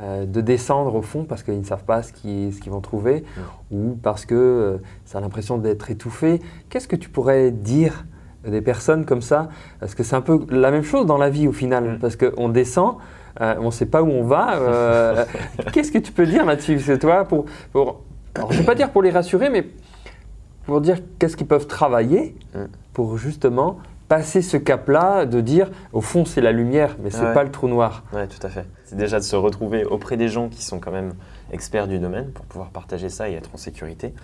euh, 0.00 0.26
de 0.26 0.40
descendre 0.40 0.94
au 0.96 1.02
fond 1.02 1.24
parce 1.24 1.42
qu'ils 1.44 1.58
ne 1.58 1.64
savent 1.64 1.84
pas 1.84 2.02
ce 2.02 2.12
qu'ils 2.12 2.52
vont 2.72 2.80
trouver 2.80 3.24
ou 3.70 3.96
parce 4.02 4.26
que 4.26 4.34
euh, 4.34 4.76
ça 5.04 5.18
a 5.18 5.20
l'impression 5.20 5.56
d'être 5.58 5.90
étouffé. 5.90 6.40
Qu'est-ce 6.68 6.88
que 6.88 6.96
tu 6.96 7.08
pourrais 7.08 7.50
dire 7.52 8.04
des 8.46 8.60
personnes 8.60 9.04
comme 9.04 9.22
ça? 9.22 9.48
Parce 9.80 9.94
que 9.94 10.02
c'est 10.02 10.16
un 10.16 10.20
peu 10.20 10.44
la 10.50 10.70
même 10.72 10.82
chose 10.82 11.06
dans 11.06 11.16
la 11.18 11.30
vie 11.30 11.46
au 11.46 11.52
final, 11.52 11.84
Mm. 11.94 11.98
parce 12.00 12.16
qu'on 12.16 12.48
descend, 12.48 12.96
euh, 13.40 13.54
on 13.60 13.66
ne 13.66 13.70
sait 13.70 13.86
pas 13.86 14.02
où 14.02 14.08
on 14.10 14.24
va. 14.24 15.26
Qu'est-ce 15.72 15.92
que 15.92 15.98
tu 15.98 16.10
peux 16.12 16.26
dire 16.26 16.44
là-dessus? 16.44 16.80
C'est 16.80 16.98
toi 16.98 17.24
pour, 17.24 17.44
pour 17.72 18.00
alors, 18.34 18.50
je 18.50 18.56
ne 18.56 18.62
vais 18.62 18.66
pas 18.66 18.74
dire 18.74 18.90
pour 18.90 19.00
les 19.02 19.10
rassurer, 19.10 19.48
mais 19.48 19.64
pour 20.66 20.80
dire 20.80 20.98
qu'est-ce 21.20 21.36
qu'ils 21.36 21.46
peuvent 21.46 21.66
travailler 21.68 22.34
Mm. 22.54 22.64
pour 22.92 23.16
justement 23.16 23.78
passer 24.08 24.42
ce 24.42 24.56
cap-là 24.56 25.26
de 25.26 25.40
dire 25.40 25.70
au 25.92 26.00
fond 26.00 26.24
c'est 26.24 26.40
la 26.40 26.52
lumière, 26.52 26.96
mais 27.02 27.10
c'est 27.10 27.24
Ouais. 27.24 27.32
pas 27.34 27.44
le 27.44 27.50
trou 27.50 27.68
noir. 27.68 28.04
Ouais, 28.12 28.26
tout 28.26 28.44
à 28.46 28.50
fait. 28.50 28.66
C'est 28.84 28.96
déjà 28.96 29.18
de 29.18 29.24
se 29.24 29.36
retrouver 29.36 29.84
auprès 29.84 30.16
des 30.16 30.28
gens 30.28 30.48
qui 30.48 30.62
sont 30.64 30.78
quand 30.80 30.90
même 30.92 31.14
experts 31.52 31.88
du 31.88 31.98
domaine 31.98 32.30
pour 32.32 32.44
pouvoir 32.46 32.70
partager 32.70 33.08
ça 33.08 33.28
et 33.28 33.34
être 33.34 33.50
en 33.54 33.56
sécurité. 33.56 34.14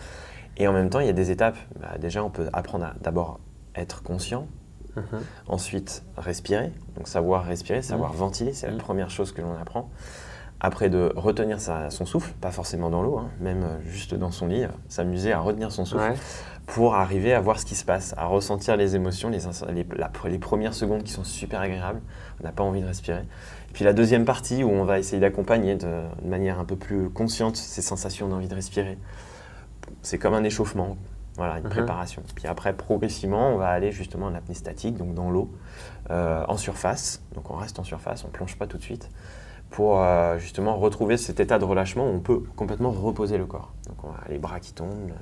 Et 0.57 0.69
en 0.69 0.73
même 0.73 0.91
temps, 0.91 1.01
il 1.01 1.07
y 1.07 1.11
a 1.11 1.15
des 1.15 1.31
étapes. 1.31 1.57
Bah, 1.81 1.97
déjà, 1.99 2.23
on 2.23 2.29
peut 2.31 2.49
apprendre 2.53 2.85
à 2.87 2.95
d'abord 3.01 3.41
être 3.75 4.03
conscient, 4.03 4.47
Mhm. 4.97 5.21
Ensuite, 5.47 6.03
respirer. 6.17 6.73
Donc 6.97 7.07
savoir 7.07 7.45
respirer, 7.45 7.81
savoir 7.81 8.13
ventiler, 8.13 8.53
c'est 8.53 8.67
la 8.67 8.73
Mhm. 8.73 8.79
première 8.81 9.09
chose 9.09 9.31
que 9.31 9.41
l'on 9.41 9.55
apprend. 9.57 9.89
Après, 10.59 10.91
de 10.91 11.13
retenir 11.15 11.61
sa- 11.61 11.91
son 11.91 12.05
souffle, 12.05 12.33
pas 12.41 12.51
forcément 12.51 12.91
dans 12.91 13.01
l'eau, 13.01 13.17
hein, 13.19 13.31
même 13.41 13.65
juste 13.87 14.15
dans 14.17 14.33
son 14.33 14.49
lit, 14.49 14.65
euh, 14.65 14.69
s'amuser 14.89 15.33
à 15.33 15.39
retenir 15.39 15.71
son 15.71 15.85
souffle 15.85 16.11
Ouais. 16.11 16.17
Pour 16.75 16.95
arriver 16.95 17.35
à 17.35 17.41
voir 17.41 17.59
ce 17.59 17.65
qui 17.67 17.75
se 17.75 17.85
passe, 17.85 18.15
à 18.17 18.27
ressentir 18.27 18.77
les 18.77 18.95
émotions, 18.95 19.29
les, 19.29 19.47
ins- 19.47 19.67
les- 19.73 19.87
la- 19.97 20.11
les 20.27 20.39
premières 20.39 20.75
secondes 20.75 21.03
qui 21.03 21.13
sont 21.13 21.25
super 21.25 21.61
agréables. 21.61 22.01
On 22.41 22.45
n'a 22.45 22.53
pas 22.53 22.63
envie 22.63 22.81
de 22.81 22.87
respirer. 22.87 23.21
Et 23.23 23.73
puis 23.73 23.85
la 23.85 23.93
deuxième 23.93 24.25
partie 24.25 24.63
où 24.65 24.71
on 24.71 24.85
va 24.85 24.99
essayer 24.99 25.21
d'accompagner 25.21 25.75
de, 25.75 25.87
de 26.23 26.29
manière 26.29 26.59
un 26.61 26.65
peu 26.65 26.77
plus 26.77 27.11
consciente 27.11 27.57
ces 27.57 27.83
sensations 27.83 28.29
d'envie 28.29 28.49
de 28.49 28.55
respirer. 28.55 28.99
C'est 30.03 30.19
comme 30.19 30.35
un 30.35 30.45
échauffement, 30.45 30.97
voilà, 31.37 31.59
une 31.59 31.65
Mhm. 31.65 31.71
préparation. 31.71 32.23
Puis 32.37 32.47
après, 32.47 32.73
progressivement, 32.73 33.49
on 33.51 33.57
va 33.57 33.69
aller 33.69 33.91
justement 33.93 34.27
en 34.27 34.35
apnée 34.35 34.55
statique, 34.55 34.97
donc 34.97 35.15
dans 35.15 35.31
l'eau, 35.31 35.51
euh, 36.11 36.45
en 36.49 36.57
surface. 36.57 37.23
Donc 37.35 37.51
on 37.51 37.55
reste 37.57 37.79
en 37.79 37.85
surface, 37.85 38.25
on 38.25 38.29
ne 38.29 38.33
plonge 38.33 38.57
pas 38.57 38.67
tout 38.67 38.79
de 38.79 38.83
suite, 38.83 39.09
pour 39.71 40.01
euh, 40.03 40.39
justement 40.39 40.77
retrouver 40.77 41.17
cet 41.17 41.41
état 41.41 41.59
de 41.59 41.65
relâchement 41.65 42.05
où 42.07 42.15
on 42.15 42.21
peut 42.21 42.43
complètement 42.57 42.91
reposer 42.93 43.39
le 43.39 43.47
corps. 43.47 43.73
Donc 43.89 44.05
on 44.05 44.09
a 44.11 44.29
les 44.29 44.39
bras 44.39 44.61
qui 44.61 44.73
tombent, 44.73 45.13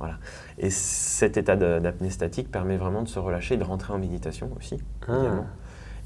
voilà. 0.00 0.14
Et 0.58 0.70
cet 0.70 1.36
état 1.36 1.56
d'apnée 1.56 2.10
statique 2.10 2.50
permet 2.50 2.76
vraiment 2.76 3.02
de 3.02 3.08
se 3.08 3.18
relâcher 3.18 3.54
et 3.54 3.58
de 3.58 3.64
rentrer 3.64 3.92
en 3.92 3.98
méditation 3.98 4.50
aussi. 4.58 4.78
Ah. 5.06 5.44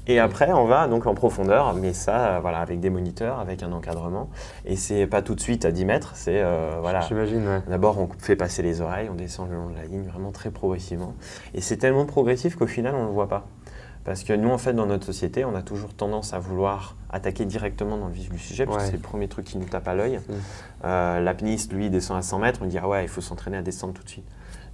Et 0.07 0.19
après, 0.19 0.51
on 0.53 0.65
va 0.65 0.87
donc 0.87 1.07
en 1.07 1.15
profondeur, 1.15 1.73
mais 1.73 1.93
ça, 1.93 2.35
euh, 2.35 2.39
voilà, 2.39 2.59
avec 2.59 2.79
des 2.79 2.91
moniteurs, 2.91 3.39
avec 3.39 3.63
un 3.63 3.71
encadrement. 3.71 4.29
Et 4.65 4.75
c'est 4.75 5.07
pas 5.07 5.23
tout 5.23 5.33
de 5.33 5.39
suite 5.39 5.65
à 5.65 5.71
10 5.71 5.85
mètres, 5.85 6.11
c'est 6.13 6.43
euh, 6.43 6.77
voilà. 6.79 7.01
J'imagine, 7.01 7.47
ouais. 7.47 7.61
D'abord, 7.67 7.99
on 7.99 8.07
fait 8.19 8.35
passer 8.35 8.61
les 8.61 8.81
oreilles, 8.81 9.09
on 9.09 9.15
descend 9.15 9.49
le 9.49 9.55
long 9.55 9.69
de 9.69 9.75
la 9.75 9.85
ligne, 9.85 10.03
vraiment 10.03 10.31
très 10.31 10.51
progressivement. 10.51 11.15
Et 11.55 11.61
c'est 11.61 11.77
tellement 11.77 12.05
progressif 12.05 12.55
qu'au 12.55 12.67
final, 12.67 12.93
on 12.93 13.03
ne 13.03 13.07
le 13.07 13.13
voit 13.13 13.27
pas. 13.27 13.47
Parce 14.05 14.23
que 14.23 14.33
nous, 14.33 14.49
en 14.49 14.57
fait, 14.59 14.73
dans 14.73 14.85
notre 14.85 15.05
société, 15.05 15.43
on 15.45 15.55
a 15.55 15.61
toujours 15.63 15.93
tendance 15.93 16.33
à 16.33 16.39
vouloir 16.39 16.95
attaquer 17.09 17.43
directement 17.45 17.97
dans 17.97 18.07
le 18.07 18.13
vif 18.13 18.29
du 18.31 18.37
sujet, 18.39 18.65
parce 18.65 18.77
Ouais. 18.77 18.83
que 18.83 18.89
c'est 18.91 18.97
le 18.97 19.01
premier 19.01 19.27
truc 19.27 19.45
qui 19.45 19.57
nous 19.57 19.65
tape 19.65 19.87
à 19.87 19.95
l'œil. 19.95 20.17
Mm. 20.17 20.33
Euh, 20.85 21.19
L'apniste, 21.21 21.73
lui, 21.73 21.89
descend 21.89 22.17
à 22.17 22.21
100 22.21 22.39
mètres, 22.39 22.59
on 22.63 22.67
dit 22.67 22.77
ah 22.77 22.87
ouais, 22.87 23.03
il 23.03 23.07
faut 23.09 23.21
s'entraîner 23.21 23.57
à 23.57 23.61
descendre 23.63 23.93
tout 23.93 24.03
de 24.03 24.09
suite. 24.09 24.25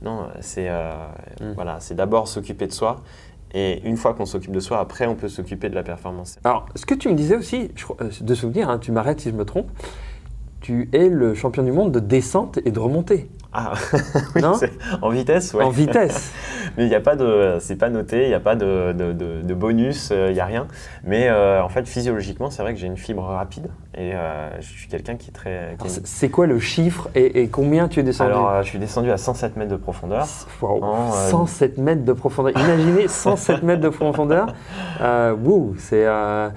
Non, 0.01 0.27
c'est 0.41 0.67
euh, 0.69 0.91
Mm. 1.39 1.51
voilà, 1.55 1.79
c'est 1.79 1.95
d'abord 1.95 2.27
s'occuper 2.27 2.67
de 2.67 2.73
soi. 2.73 3.01
Et 3.53 3.81
une 3.87 3.97
fois 3.97 4.13
qu'on 4.13 4.25
s'occupe 4.25 4.51
de 4.53 4.59
soi, 4.61 4.79
après, 4.79 5.07
on 5.07 5.15
peut 5.15 5.27
s'occuper 5.29 5.69
de 5.69 5.75
la 5.75 5.83
performance. 5.83 6.37
Alors, 6.43 6.65
ce 6.75 6.85
que 6.85 6.93
tu 6.95 7.09
me 7.09 7.13
disais 7.15 7.35
aussi, 7.35 7.71
je 7.75 7.85
euh, 8.01 8.09
de 8.21 8.33
souvenir, 8.35 8.69
hein, 8.69 8.79
tu 8.79 8.91
m'arrêtes 8.91 9.19
si 9.21 9.29
je 9.29 9.35
me 9.35 9.43
trompe, 9.45 9.69
tu 10.61 10.89
es 10.93 11.09
le 11.09 11.33
champion 11.33 11.63
du 11.63 11.71
monde 11.71 11.91
de 11.91 11.99
descente 11.99 12.59
et 12.65 12.71
de 12.71 12.79
remontée, 12.79 13.29
Ah, 13.53 13.73
oui, 14.35 14.41
non 14.41 14.53
en 15.01 15.09
vitesse, 15.09 15.53
ouais. 15.53 15.63
En 15.63 15.69
vitesse. 15.71 16.31
Mais 16.77 16.85
il 16.85 16.89
n'y 16.89 16.95
a 16.95 17.01
pas 17.01 17.17
de, 17.17 17.57
c'est 17.59 17.75
pas 17.75 17.89
noté, 17.89 18.23
il 18.23 18.27
n'y 18.29 18.33
a 18.33 18.39
pas 18.39 18.55
de, 18.55 18.93
de- 18.93 19.11
de- 19.11 19.41
de 19.41 19.53
bonus, 19.53 20.09
euh, 20.13 20.27
il 20.29 20.35
n'y 20.35 20.39
a 20.39 20.45
rien. 20.45 20.67
Mais 21.03 21.27
euh, 21.27 21.61
en 21.61 21.67
fait, 21.67 21.85
physiologiquement, 21.85 22.49
c'est 22.49 22.61
vrai 22.61 22.73
que 22.73 22.79
j'ai 22.79 22.87
une 22.87 22.95
fibre 22.95 23.23
rapide 23.23 23.67
et 23.93 24.13
euh, 24.15 24.49
je 24.61 24.65
suis 24.67 24.87
quelqu'un 24.87 25.15
qui 25.15 25.31
est 25.31 25.33
très. 25.33 25.75
qui 25.81 25.89
c'est- 26.05 26.29
quoi 26.29 26.45
le 26.47 26.59
chiffre 26.59 27.09
et, 27.13 27.41
et 27.41 27.47
combien 27.49 27.89
tu 27.89 27.99
es 27.99 28.03
descendu 28.03 28.29
Alors, 28.31 28.63
je 28.63 28.69
suis 28.69 28.79
descendu 28.79 29.11
à 29.11 29.17
107 29.17 29.57
mètres 29.57 29.71
de 29.71 29.75
profondeur. 29.75 30.25
Waouh, 30.61 30.81
en, 30.81 31.07
euh, 31.11 31.29
107 31.29 31.77
mètres 31.77 32.05
de 32.05 32.13
profondeur. 32.13 32.53
Imaginez 32.57 33.09
107 33.09 33.63
mètres 33.63 33.81
de 33.81 33.89
profondeur. 33.89 34.53
Wouh, 35.43 35.75
c'est, 35.77 36.05
ça, 36.05 36.51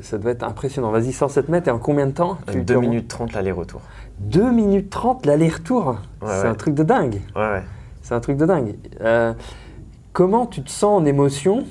ça 0.00 0.18
doit 0.18 0.30
être 0.32 0.42
impressionnant. 0.42 0.90
Vas-y, 0.90 1.12
107 1.12 1.48
mètres 1.50 1.68
et 1.68 1.70
en 1.70 1.78
combien 1.78 2.06
de 2.06 2.12
temps 2.12 2.38
tu- 2.50 2.61
tu 2.64 2.74
2 2.74 2.80
tu 2.80 2.80
minutes 2.80 3.08
30 3.08 3.32
l'aller-retour. 3.32 3.80
2 4.20 4.50
minutes 4.52 4.90
30 4.90 5.26
l'aller-retour. 5.26 5.86
Ouais, 5.86 5.96
c'est 6.28 6.42
ouais. 6.42 6.48
un 6.48 6.54
truc 6.54 6.74
de 6.74 6.82
dingue. 6.82 7.20
Ouais, 7.34 7.42
ouais. 7.42 7.62
C'est 8.02 8.14
un 8.14 8.20
truc 8.20 8.36
de 8.36 8.46
dingue. 8.46 8.76
Euh, 9.00 9.32
comment 10.12 10.46
tu 10.46 10.62
te 10.62 10.70
sens 10.70 11.00
en 11.00 11.04
émotion? 11.04 11.64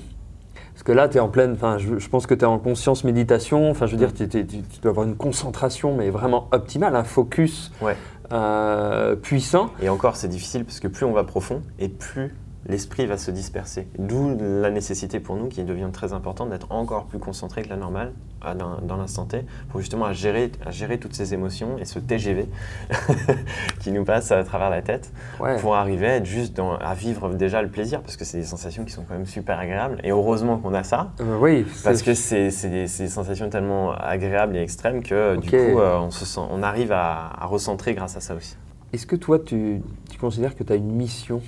Parce 0.74 0.84
que 0.84 0.92
là, 0.94 1.08
tu 1.10 1.18
es 1.18 1.20
en 1.20 1.28
pleine. 1.30 1.52
Enfin, 1.54 1.78
je, 1.78 2.00
je 2.00 2.10
pense 2.10 2.26
que 2.26 2.34
tu 2.34 2.42
es 2.42 2.48
en 2.48 2.58
conscience 2.58 3.04
méditation. 3.04 3.70
Enfin, 3.70 3.86
je 3.86 3.92
veux 3.92 3.98
dire, 3.98 4.14
t'es- 4.14 4.28
tu, 4.28 4.46
tu 4.46 4.80
dois 4.82 4.92
avoir 4.92 5.06
une 5.06 5.16
concentration, 5.16 5.96
mais 5.96 6.10
vraiment 6.10 6.48
optimale, 6.52 6.96
un 6.96 7.04
focus 7.04 7.72
Ouais. 7.82 7.96
euh, 8.32 9.16
puissant. 9.16 9.70
Et 9.82 9.90
encore, 9.90 10.16
c'est 10.16 10.28
difficile 10.30 10.66
parce 10.66 10.80
que 10.80 10.88
plus 10.88 11.06
on 11.06 11.12
va 11.12 11.24
profond 11.24 11.62
et 11.80 11.90
plus 11.90 12.34
l'esprit 12.68 13.06
va 13.06 13.18
se 13.18 13.32
disperser. 13.32 13.88
D'où 13.98 14.38
la 14.40 14.70
nécessité 14.70 15.20
pour 15.20 15.36
nous, 15.36 15.48
qui 15.48 15.64
devient 15.64 15.90
très 15.92 16.14
importante, 16.14 16.50
d'être 16.50 16.72
encore 16.72 17.06
plus 17.06 17.20
concentré 17.20 17.64
que 17.64 17.70
la 17.70 17.76
normale 17.78 18.12
dans, 18.58 18.80
dans 18.82 18.98
l'instant 18.98 19.26
T, 19.26 19.46
pour 19.70 19.80
justement 19.82 20.06
à 20.06 20.14
gérer, 20.14 20.52
à 20.66 20.72
gérer 20.72 20.98
toutes 21.00 21.14
ces 21.14 21.34
émotions 21.36 21.78
et 21.78 21.86
ce 21.86 22.00
TGV 22.00 22.48
qui 23.80 23.92
nous 23.92 24.04
passe 24.04 24.32
à 24.32 24.44
travers 24.44 24.70
la 24.70 24.82
tête, 24.82 25.12
Ouais. 25.40 25.58
pour 25.60 25.76
arriver 25.76 26.08
à 26.08 26.16
être 26.18 26.26
juste 26.26 26.56
dans, 26.56 26.76
à 26.78 26.94
vivre 26.94 27.30
déjà 27.34 27.62
le 27.62 27.70
plaisir, 27.70 28.02
parce 28.02 28.18
que 28.18 28.26
c'est 28.26 28.38
des 28.40 28.44
sensations 28.46 28.84
qui 28.86 28.92
sont 28.92 29.04
quand 29.08 29.14
même 29.16 29.26
super 29.26 29.60
agréables. 29.60 30.00
Et 30.04 30.12
heureusement 30.12 30.58
qu'on 30.58 30.74
a 30.74 30.84
ça, 30.84 31.12
Euh, 31.20 31.38
oui, 31.40 31.66
parce 31.84 32.02
que 32.02 32.14
c'est 32.14 32.50
des, 32.64 32.82
des 32.86 33.08
sensations 33.08 33.50
tellement 33.50 33.92
agréables 33.92 34.56
et 34.56 34.62
extrêmes 34.62 35.04
que 35.04 35.36
du 35.38 35.50
coup, 35.50 35.56
euh, 35.56 36.00
on, 36.00 36.12
se 36.12 36.26
sent, 36.26 36.42
on 36.52 36.64
arrive 36.64 36.92
à, 36.92 37.32
à 37.40 37.46
recentrer 37.46 37.94
grâce 37.94 38.18
à 38.18 38.22
ça 38.22 38.36
aussi. 38.36 38.56
Est-ce 38.94 39.06
que 39.06 39.16
toi, 39.16 39.40
tu, 39.40 39.82
tu 40.10 40.18
considères 40.20 40.56
que 40.56 40.64
tu 40.64 40.74
as 40.74 40.76
une 40.76 40.92
mission 40.92 41.42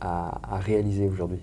à, 0.00 0.40
à 0.54 0.58
réaliser 0.58 1.08
aujourd'hui 1.08 1.40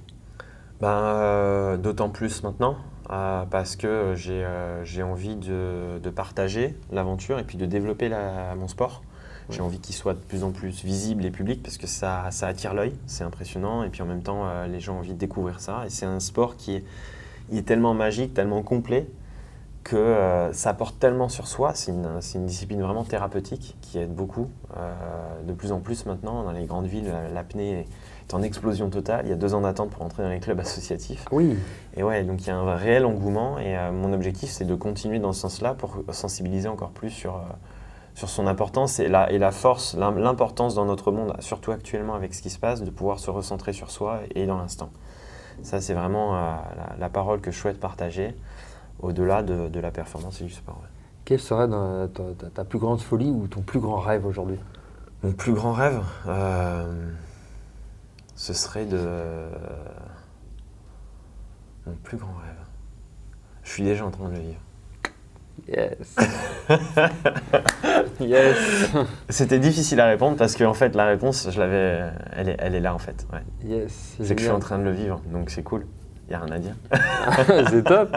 Ben, 0.81 0.87
euh, 0.89 1.77
D'autant 1.77 2.09
plus 2.09 2.43
maintenant, 2.43 2.77
euh, 3.11 3.43
parce 3.49 3.75
que 3.75 4.13
j'ai 4.15 4.43
euh, 4.45 5.03
envie 5.03 5.35
de, 5.35 5.99
de 6.01 6.09
partager 6.09 6.75
l'aventure 6.91 7.39
et 7.39 7.43
puis 7.43 7.57
de 7.57 7.65
développer 7.65 8.09
la- 8.09 8.55
mon 8.55 8.67
sport. 8.67 9.03
J'ai 9.51 9.61
envie 9.61 9.79
qu'il 9.79 9.95
soit 9.95 10.13
de 10.13 10.19
plus 10.19 10.43
en 10.43 10.51
plus 10.51 10.83
visible 10.83 11.25
et 11.25 11.31
public 11.31 11.63
parce 11.63 11.77
que 11.79 11.87
ça, 11.87 12.27
ça 12.29 12.45
attire 12.45 12.75
l'œil, 12.75 12.93
c'est 13.07 13.23
impressionnant. 13.23 13.81
Et 13.81 13.89
puis 13.89 14.03
en 14.03 14.05
même 14.05 14.21
temps, 14.21 14.47
euh, 14.47 14.67
les 14.67 14.79
gens 14.79 14.93
ont 14.95 14.99
envie 14.99 15.13
de 15.15 15.17
découvrir 15.17 15.59
ça. 15.59 15.85
Et 15.87 15.89
c'est 15.89 16.05
un 16.05 16.19
sport 16.19 16.55
qui 16.55 16.75
est, 16.75 16.83
il 17.51 17.57
est 17.57 17.63
tellement 17.63 17.95
magique, 17.95 18.35
tellement 18.35 18.61
complet 18.61 19.07
que 19.83 19.95
euh, 19.95 20.53
ça 20.53 20.71
apporte 20.71 20.99
tellement 20.99 21.29
sur 21.29 21.47
soi. 21.47 21.71
C'est 21.73 21.91
une, 21.91 22.45
discipline 22.45 22.81
vraiment 22.81 23.03
thérapeutique 23.03 23.75
qui 23.81 23.97
aide 23.99 24.13
beaucoup. 24.13 24.49
Euh, 24.77 24.93
de 25.47 25.53
plus 25.53 25.71
en 25.71 25.79
plus 25.79 26.05
maintenant, 26.05 26.43
dans 26.43 26.51
les 26.51 26.65
grandes 26.65 26.85
villes, 26.85 27.09
euh, 27.09 27.33
l'apnée 27.33 27.87
est 28.27 28.33
en 28.33 28.41
explosion 28.41 28.89
totale. 28.89 29.25
Il 29.25 29.29
y 29.29 29.33
a 29.33 29.35
deux 29.37 29.53
ans 29.53 29.61
d'attente 29.61 29.89
pour 29.89 30.03
entrer 30.03 30.23
dans 30.23 30.29
les 30.29 30.39
clubs 30.39 30.59
associatifs. 30.59 31.25
Oui. 31.31 31.57
Et 31.95 32.03
ouais, 32.03 32.23
donc 32.23 32.41
il 32.41 32.47
y 32.47 32.51
a 32.51 32.57
un 32.57 32.75
réel 32.75 33.05
engouement. 33.05 33.57
Et 33.57 33.77
euh, 33.77 33.91
mon 33.91 34.13
objectif, 34.13 34.49
c'est 34.51 34.65
de 34.65 34.75
continuer 34.75 35.19
dans 35.19 35.33
ce 35.33 35.41
sens-là 35.41 35.73
pour 35.73 36.03
sensibiliser 36.11 36.67
encore 36.67 36.91
plus 36.91 37.09
sur, 37.09 37.41
sur 38.15 38.29
son 38.29 38.47
importance 38.47 38.99
et 38.99 39.07
la, 39.07 39.31
et 39.31 39.37
la 39.39 39.51
force, 39.51 39.95
l'im- 39.95 40.19
l'importance 40.19 40.75
dans 40.75 40.85
notre 40.85 41.11
monde, 41.11 41.33
surtout 41.39 41.71
actuellement 41.71 42.15
avec 42.15 42.33
ce 42.33 42.41
qui 42.41 42.49
se 42.49 42.59
passe, 42.59 42.83
de 42.83 42.89
pouvoir 42.89 43.19
se 43.19 43.31
recentrer 43.31 43.73
sur 43.73 43.89
soi 43.91 44.19
et 44.35 44.45
dans 44.45 44.57
l'instant. 44.57 44.89
Ça, 45.63 45.81
c'est 45.81 45.93
vraiment 45.93 46.33
la, 46.35 46.61
la 46.97 47.09
parole 47.09 47.41
que 47.41 47.51
je 47.51 47.59
souhaite 47.59 47.79
partager 47.81 48.33
au-delà 49.01 49.43
de, 49.43 49.67
de 49.69 49.79
la 49.79 49.91
performance 49.91 50.41
et 50.41 50.45
du 50.45 50.51
sport. 50.51 50.79
ouais. 50.81 50.89
Quelle 51.25 51.39
serait 51.39 51.67
ta, 51.67 52.07
ta- 52.37 52.49
ta 52.49 52.63
plus 52.65 52.79
grande 52.79 53.01
folie 53.01 53.29
ou 53.29 53.47
ton 53.47 53.61
plus 53.61 53.79
grand 53.79 53.99
rêve 53.99 54.25
aujourd'hui? 54.25 54.57
Mon 55.23 55.31
plus 55.33 55.53
grand 55.53 55.73
rêve, 55.73 56.01
euh, 56.27 57.11
ce 58.35 58.53
serait 58.53 58.85
de. 58.85 58.97
Mon 61.85 61.93
plus 62.03 62.17
grand 62.17 62.33
rêve. 62.33 62.55
Je 63.63 63.71
suis 63.71 63.83
déjà 63.83 64.05
en 64.05 64.11
train 64.11 64.29
de 64.29 64.33
le 64.35 64.39
vivre. 64.39 64.59
Yes. 65.67 66.15
yes. 68.21 68.57
C'était 69.29 69.59
difficile 69.59 69.99
à 69.99 70.07
répondre 70.07 70.37
parce 70.37 70.55
que 70.55 70.63
en 70.63 70.73
fait 70.73 70.95
la 70.95 71.05
réponse, 71.05 71.49
je 71.51 71.59
l'avais, 71.59 72.09
elle 72.33 72.49
est, 72.49 72.55
elle 72.59 72.75
est 72.75 72.79
là 72.79 72.93
en 72.93 72.97
fait. 72.97 73.27
ouais. 73.33 73.41
Yes. 73.65 74.15
C'est 74.23 74.35
que 74.35 74.41
je 74.41 74.45
suis 74.47 74.55
en 74.55 74.59
train 74.59 74.79
de 74.79 74.83
le 74.83 74.91
vivre, 74.91 75.21
donc 75.31 75.49
c'est 75.49 75.63
cool. 75.63 75.85
Il 76.29 76.35
a 76.35 76.39
rien 76.39 76.53
à 76.55 76.59
dire. 76.59 76.75
c'est 77.69 77.83
top. 77.83 78.15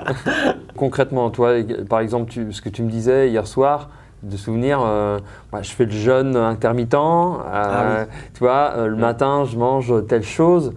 Concrètement, 0.76 1.30
toi, 1.30 1.52
par 1.88 2.00
exemple, 2.00 2.30
tu- 2.30 2.52
ce 2.52 2.60
que 2.60 2.68
tu 2.68 2.82
me 2.82 2.90
disais 2.90 3.30
hier 3.30 3.46
soir, 3.46 3.88
de 4.22 4.36
souvenirs, 4.36 4.80
euh, 4.84 5.18
moi, 5.50 5.62
je 5.62 5.70
fais 5.72 5.84
le 5.86 5.90
jeûne 5.90 6.36
intermittent. 6.36 6.94
euh, 6.94 6.98
Ah 7.52 8.04
Tu 8.34 8.40
vois, 8.40 8.72
euh, 8.76 8.86
le 8.86 8.96
matin, 8.96 9.44
je 9.44 9.56
mange 9.56 9.92
telle 10.06 10.22
chose. 10.24 10.74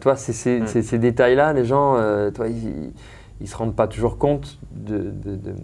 Toi, 0.00 0.16
c'est 0.16 0.32
ces, 0.32 0.98
détails-là, 0.98 1.52
les 1.52 1.64
gens, 1.64 1.96
toi, 2.34 2.48
ils, 2.48 2.92
ils 3.40 3.48
se 3.48 3.56
rendent 3.56 3.76
pas 3.76 3.86
toujours 3.86 4.16
compte 4.18 4.58
de, 4.72 4.98
de- 4.98 5.36
de- 5.36 5.54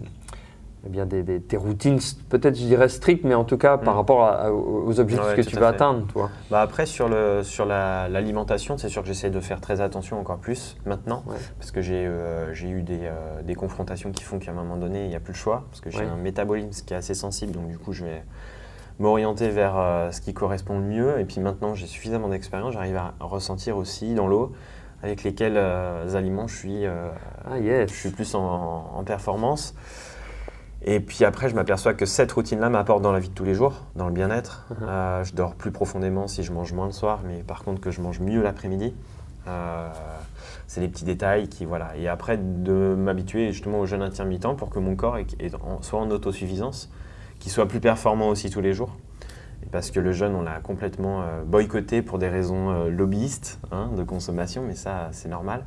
eh 0.85 0.89
bien, 0.89 1.05
des, 1.05 1.23
des- 1.23 1.39
tes 1.41 1.55
routines, 1.55 1.99
peut-être 2.29 2.55
je 2.57 2.65
dirais 2.65 2.89
strictes, 2.89 3.23
mais 3.23 3.35
en 3.35 3.45
tout 3.45 3.57
cas 3.57 3.77
par 3.77 3.93
Mm. 3.93 3.97
rapport 3.97 4.23
à- 4.25 4.51
aux 4.51 4.99
objectifs 4.99 5.29
Ouais, 5.29 5.35
que 5.35 5.41
tu 5.41 5.55
veux 5.55 5.61
fait. 5.61 5.67
atteindre, 5.67 6.05
toi. 6.07 6.29
Bah 6.51 6.61
après 6.61 6.85
sur 6.85 7.07
le 7.07 7.41
sur 7.43 7.65
la- 7.65 8.09
l'alimentation, 8.09 8.77
c'est 8.77 8.89
sûr 8.89 9.01
que 9.01 9.07
j'essaie 9.07 9.29
de 9.29 9.39
faire 9.39 9.61
très 9.61 9.79
attention 9.79 10.19
encore 10.19 10.39
plus 10.39 10.75
maintenant 10.85 11.23
Ouais. 11.27 11.37
parce 11.57 11.71
que 11.71 11.81
j'ai 11.81 12.05
euh, 12.05 12.53
j'ai 12.53 12.67
eu 12.69 12.81
des, 12.81 12.99
euh, 13.03 13.41
des 13.43 13.55
confrontations 13.55 14.11
qui 14.11 14.23
font 14.23 14.39
qu'à 14.39 14.51
un 14.51 14.55
moment 14.55 14.75
donné 14.75 15.03
il 15.05 15.09
n'y 15.09 15.15
a 15.15 15.19
plus 15.21 15.33
le 15.33 15.37
choix 15.37 15.63
parce 15.69 15.79
que 15.79 15.89
j'ai 15.89 15.99
Ouais. 15.99 16.05
un 16.05 16.17
métabolisme 16.17 16.85
qui 16.85 16.93
est 16.93 16.97
assez 16.97 17.13
sensible 17.13 17.53
donc 17.53 17.67
du 17.69 17.77
coup 17.77 17.93
je 17.93 18.03
vais 18.03 18.23
m'orienter 18.99 19.49
vers 19.49 19.75
euh, 19.77 20.11
ce 20.11 20.19
qui 20.21 20.33
correspond 20.33 20.77
le 20.79 20.85
mieux 20.85 21.19
et 21.19 21.23
puis 21.25 21.39
maintenant 21.39 21.73
j'ai 21.75 21.87
suffisamment 21.87 22.27
d'expérience, 22.27 22.73
j'arrive 22.73 22.97
à 22.97 23.13
ressentir 23.21 23.77
aussi 23.77 24.13
dans 24.15 24.27
l'eau 24.27 24.51
avec 25.01 25.23
lesquels 25.23 25.57
aliments 25.57 26.47
je 26.47 26.55
suis 26.57 26.85
Ah, 27.45 27.57
yes. 27.59 27.89
je 27.91 27.95
suis 27.95 28.09
plus 28.09 28.35
en, 28.35 28.91
en 28.95 29.03
performance. 29.03 29.75
Et 30.85 30.99
puis 30.99 31.23
après, 31.23 31.49
je 31.49 31.55
m'aperçois 31.55 31.93
que 31.93 32.05
cette 32.05 32.31
routine-là 32.31 32.69
m'apporte 32.69 33.01
dans 33.01 33.11
la 33.13 33.19
vie 33.19 33.29
de 33.29 33.33
tous 33.33 33.45
les 33.45 33.53
jours, 33.53 33.83
dans 33.95 34.07
le 34.07 34.13
bien-être. 34.13 34.65
Mhm. 34.69 34.87
Euh, 34.87 35.23
je 35.23 35.33
dors 35.33 35.55
plus 35.55 35.71
profondément 35.71 36.27
si 36.27 36.43
je 36.43 36.51
mange 36.51 36.73
moins 36.73 36.87
le 36.87 36.91
soir, 36.91 37.19
mais 37.25 37.41
par 37.43 37.63
contre 37.63 37.79
que 37.81 37.89
je 37.91 38.01
mange 38.01 38.19
mieux 38.19 38.41
l'après-midi. 38.41 38.93
Euh, 39.47 39.89
c'est 40.67 40.81
les 40.81 40.87
petits 40.87 41.05
détails 41.05 41.47
qui 41.47 41.65
voilà. 41.65 41.95
Et 41.97 42.07
après 42.07 42.37
de 42.37 42.95
m'habituer 42.97 43.51
justement 43.51 43.79
au 43.79 43.85
jeûne 43.85 44.01
intermittent 44.01 44.55
pour 44.57 44.69
que 44.69 44.79
mon 44.79 44.95
corps 44.95 45.17
est- 45.17 45.35
est 45.41 45.53
en- 45.55 45.81
soit 45.81 45.99
en 45.99 46.09
autosuffisance, 46.11 46.89
qu'il 47.39 47.51
soit 47.51 47.67
plus 47.67 47.79
performant 47.79 48.27
aussi 48.29 48.49
tous 48.49 48.61
les 48.61 48.73
jours. 48.73 48.95
Et 49.63 49.69
parce 49.69 49.91
que 49.91 49.99
le 50.01 50.11
jeûne, 50.11 50.35
on 50.35 50.41
l'a 50.41 50.59
complètement 50.59 51.21
euh, 51.21 51.43
boycotté 51.45 52.01
pour 52.01 52.19
des 52.19 52.27
raisons 52.27 52.87
lobbyistes 52.89 53.59
hein, 53.71 53.89
de 53.95 54.03
consommation, 54.03 54.63
mais 54.67 54.75
ça 54.75 55.09
c'est 55.13 55.29
normal. 55.29 55.63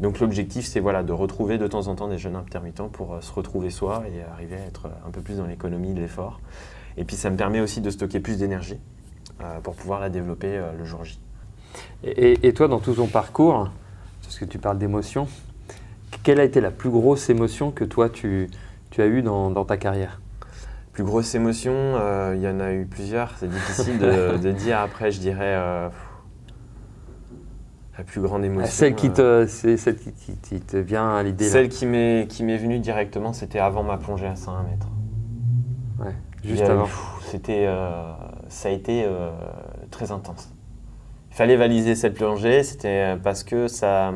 Donc 0.00 0.20
l'objectif, 0.20 0.66
c'est 0.66 0.80
voilà, 0.80 1.02
de 1.02 1.12
retrouver 1.12 1.58
de 1.58 1.66
temps 1.66 1.88
en 1.88 1.94
temps 1.94 2.08
des 2.08 2.18
jeûnes 2.18 2.36
intermittents 2.36 2.88
pour 2.88 3.14
euh, 3.14 3.20
se 3.20 3.32
retrouver 3.32 3.70
soi 3.70 4.04
et 4.12 4.22
arriver 4.30 4.56
à 4.56 4.66
être 4.66 4.86
euh, 4.86 5.08
un 5.08 5.10
peu 5.10 5.20
plus 5.20 5.38
dans 5.38 5.46
l'économie 5.46 5.94
de 5.94 6.00
l'effort. 6.00 6.40
Et 6.96 7.04
puis 7.04 7.16
ça 7.16 7.30
me 7.30 7.36
permet 7.36 7.60
aussi 7.60 7.80
de 7.80 7.90
stocker 7.90 8.20
plus 8.20 8.38
d'énergie 8.38 8.78
euh, 9.42 9.60
pour 9.60 9.74
pouvoir 9.74 10.00
la 10.00 10.10
développer 10.10 10.60
le 10.78 10.84
jour 10.84 11.04
J. 11.04 11.18
Et, 12.04 12.52
toi, 12.54 12.68
dans 12.68 12.80
tout 12.80 12.94
ton 12.94 13.06
parcours, 13.06 13.70
parce 14.22 14.38
que 14.38 14.46
tu 14.46 14.58
parles 14.58 14.78
d'émotion, 14.78 15.28
quelle 16.22 16.40
a 16.40 16.44
été 16.44 16.60
la 16.60 16.70
plus 16.70 16.88
grosse 16.88 17.28
émotion 17.28 17.70
que 17.70 17.84
toi 17.84 18.08
tu, 18.08 18.48
tu 18.90 19.02
as 19.02 19.06
eue 19.06 19.22
dans, 19.22 19.50
dans 19.50 19.64
ta 19.64 19.76
carrière? 19.76 20.20
Plus 20.92 21.04
grosse 21.04 21.34
émotion, 21.34 21.74
euh, 21.74 22.32
il 22.34 22.40
y 22.40 22.48
en 22.48 22.58
a 22.58 22.72
eu 22.72 22.86
plusieurs. 22.86 23.34
C'est 23.36 23.50
difficile 23.50 23.98
de, 23.98 24.38
de 24.42 24.50
dire. 24.50 24.78
Après, 24.78 25.12
je 25.12 25.20
dirais 25.20 25.54
euh, 25.54 25.88
la 27.98 28.04
plus 28.04 28.20
grande 28.20 28.44
émotion. 28.44 28.70
Celle 28.70 28.94
qui 28.94 29.08
euh, 29.18 29.44
te, 29.44 29.50
c'est 29.50 29.76
celle 29.76 29.96
qui, 29.96 30.12
qui- 30.12 30.36
qui 30.36 30.60
te 30.60 30.76
vient 30.76 31.08
à 31.16 31.22
l'idée. 31.22 31.44
là. 31.46 31.50
Celle 31.50 31.68
qui 31.68 31.86
m'est 31.86 32.26
qui 32.28 32.44
m'est 32.44 32.58
venue 32.58 32.78
directement, 32.78 33.32
c'était 33.32 33.58
avant 33.58 33.82
ma 33.82 33.96
plongée 33.96 34.26
à 34.26 34.36
101 34.36 34.62
mètres. 34.64 34.88
Ouais, 35.98 36.14
juste 36.44 36.62
avant. 36.64 36.84
pff, 36.84 37.04
C'était, 37.30 37.64
euh, 37.66 38.12
ça 38.48 38.68
a 38.68 38.72
été 38.72 39.04
euh, 39.06 39.30
très 39.90 40.12
intense. 40.12 40.50
Il 41.30 41.36
fallait 41.36 41.56
valiser 41.56 41.94
cette 41.94 42.14
plongée, 42.14 42.62
c'était 42.62 43.16
parce 43.22 43.44
que 43.44 43.68
ça, 43.68 44.12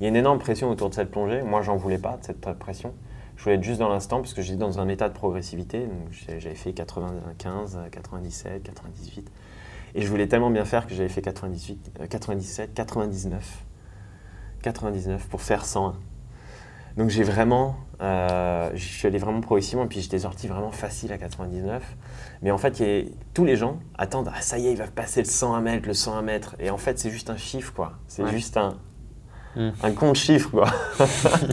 il 0.00 0.02
y 0.02 0.06
a 0.06 0.08
une 0.08 0.16
énorme 0.16 0.38
pression 0.38 0.68
autour 0.70 0.90
de 0.90 0.94
cette 0.94 1.10
plongée. 1.10 1.42
Moi, 1.42 1.62
j'en 1.62 1.76
voulais 1.76 1.98
pas 1.98 2.16
de 2.20 2.24
cette 2.24 2.40
pression. 2.58 2.92
Je 3.36 3.44
voulais 3.44 3.54
être 3.56 3.62
juste 3.62 3.78
dans 3.78 3.88
l'instant 3.88 4.16
parce 4.20 4.34
que 4.34 4.42
j'étais 4.42 4.58
dans 4.58 4.80
un 4.80 4.88
état 4.88 5.08
de 5.08 5.14
progressivité. 5.14 5.80
Donc, 5.86 6.08
j'avais 6.12 6.54
fait 6.56 6.72
95, 6.72 7.78
97, 7.92 8.62
98, 8.64 9.30
et 9.94 10.02
je 10.02 10.08
voulais 10.08 10.26
tellement 10.28 10.50
bien 10.50 10.64
faire 10.64 10.86
que 10.86 10.94
j'avais 10.94 11.08
fait 11.08 11.22
98, 11.22 11.92
euh, 12.00 12.06
97, 12.06 12.74
99, 12.74 13.64
99 14.62 15.26
pour 15.28 15.40
faire 15.42 15.64
101. 15.64 15.94
Donc 16.96 17.10
j'ai 17.10 17.22
vraiment, 17.22 17.76
euh, 18.02 18.70
je 18.74 18.84
suis 18.84 19.06
allé 19.06 19.18
vraiment 19.18 19.40
progressivement 19.40 19.84
et 19.84 19.88
puis 19.88 20.00
j'étais 20.00 20.18
sorti 20.20 20.48
vraiment 20.48 20.72
facile 20.72 21.12
à 21.12 21.18
99. 21.18 21.82
Mais 22.42 22.50
en 22.50 22.58
fait, 22.58 22.80
a- 22.80 23.08
tous 23.34 23.44
les 23.44 23.54
gens 23.56 23.78
attendent, 23.96 24.30
ah 24.34 24.40
ça 24.40 24.58
y 24.58 24.66
est, 24.66 24.72
il 24.72 24.78
va 24.78 24.86
passer 24.88 25.20
le 25.22 25.28
101 25.28 25.60
mètres, 25.60 25.86
le 25.86 25.94
101 25.94 26.22
mètres. 26.22 26.56
Et 26.58 26.70
en 26.70 26.76
fait, 26.78 26.98
c'est 26.98 27.10
juste 27.10 27.30
un 27.30 27.36
chiffre, 27.36 27.72
quoi. 27.72 27.92
C'est 28.08 28.22
Ouais. 28.24 28.30
juste 28.32 28.56
un, 28.56 28.74
Mm. 29.56 29.70
un 29.82 29.92
compte 29.92 30.16
chiffre, 30.16 30.50
quoi. 30.50 30.66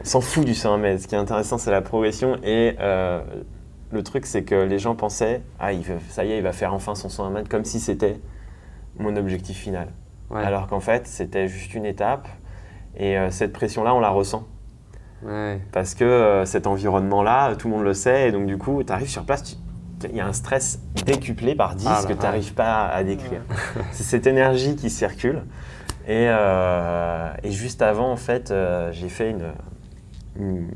On 0.00 0.04
s'en 0.04 0.20
fout 0.20 0.44
du 0.44 0.54
101 0.54 0.78
mètres. 0.78 1.02
Ce 1.02 1.08
qui 1.08 1.14
est 1.14 1.18
intéressant, 1.18 1.58
c'est 1.58 1.70
la 1.70 1.82
progression. 1.82 2.36
Et 2.42 2.76
euh, 2.80 3.22
le 3.92 4.02
truc, 4.02 4.26
c'est 4.26 4.42
que 4.44 4.54
les 4.54 4.78
gens 4.78 4.94
pensaient, 4.94 5.42
ah 5.58 5.72
il 5.72 5.84
ça 6.08 6.24
y 6.24 6.32
est, 6.32 6.38
il 6.38 6.42
va 6.42 6.52
faire 6.52 6.74
enfin 6.74 6.94
son 6.94 7.08
101 7.08 7.30
mètres, 7.30 7.48
comme 7.48 7.64
si 7.64 7.80
c'était 7.80 8.20
mon 8.98 9.16
objectif 9.16 9.56
final. 9.56 9.88
Ouais. 10.30 10.42
Alors 10.44 10.68
qu'en 10.68 10.80
fait, 10.80 11.06
c'était 11.06 11.48
juste 11.48 11.74
une 11.74 11.84
étape. 11.84 12.28
Et 12.96 13.16
euh, 13.16 13.30
cette 13.30 13.52
pression-là, 13.52 13.94
on 13.94 14.00
la 14.00 14.10
ressent. 14.10 14.46
Ouais. 15.24 15.60
Parce 15.72 15.94
que 15.94 16.04
euh, 16.04 16.44
cet 16.44 16.66
environnement-là, 16.66 17.54
tout 17.56 17.68
le 17.68 17.74
monde 17.74 17.84
le 17.84 17.94
sait, 17.94 18.28
et 18.28 18.32
donc 18.32 18.46
du 18.46 18.58
coup, 18.58 18.82
tu 18.82 18.92
arrives 18.92 19.08
sur 19.08 19.24
place, 19.24 19.58
il 20.04 20.16
y 20.16 20.20
a 20.20 20.26
un 20.26 20.32
stress 20.32 20.80
décuplé 21.04 21.54
par 21.54 21.74
10 21.74 21.86
Ah 21.88 22.02
que 22.06 22.12
tu 22.12 22.20
n'arrives 22.20 22.54
pas 22.54 22.86
à 22.86 23.04
décrire. 23.04 23.42
C'est 23.92 24.04
cette 24.04 24.26
énergie 24.26 24.76
qui 24.76 24.88
circule. 24.88 25.42
Et, 26.06 26.26
euh, 26.28 27.30
et 27.42 27.50
juste 27.50 27.82
avant, 27.82 28.10
en 28.10 28.16
fait, 28.16 28.52
j'ai 28.92 29.08
fait 29.08 29.30
une, 29.30 29.52
une, 30.36 30.68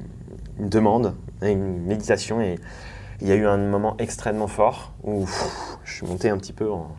une 0.59 0.69
demande, 0.69 1.15
une 1.43 1.83
méditation, 1.87 2.41
et 2.41 2.59
il 3.21 3.29
y 3.29 3.33
a 3.33 3.35
eu 3.35 3.47
un 3.47 3.57
moment 3.57 3.97
extrêmement 3.99 4.49
fort 4.49 4.93
où 5.03 5.25
pff, 5.25 5.79
je 5.85 5.95
suis 5.95 6.07
monté 6.07 6.29
un 6.31 6.37
petit 6.39 6.53
peu 6.53 6.71
en, 6.71 6.95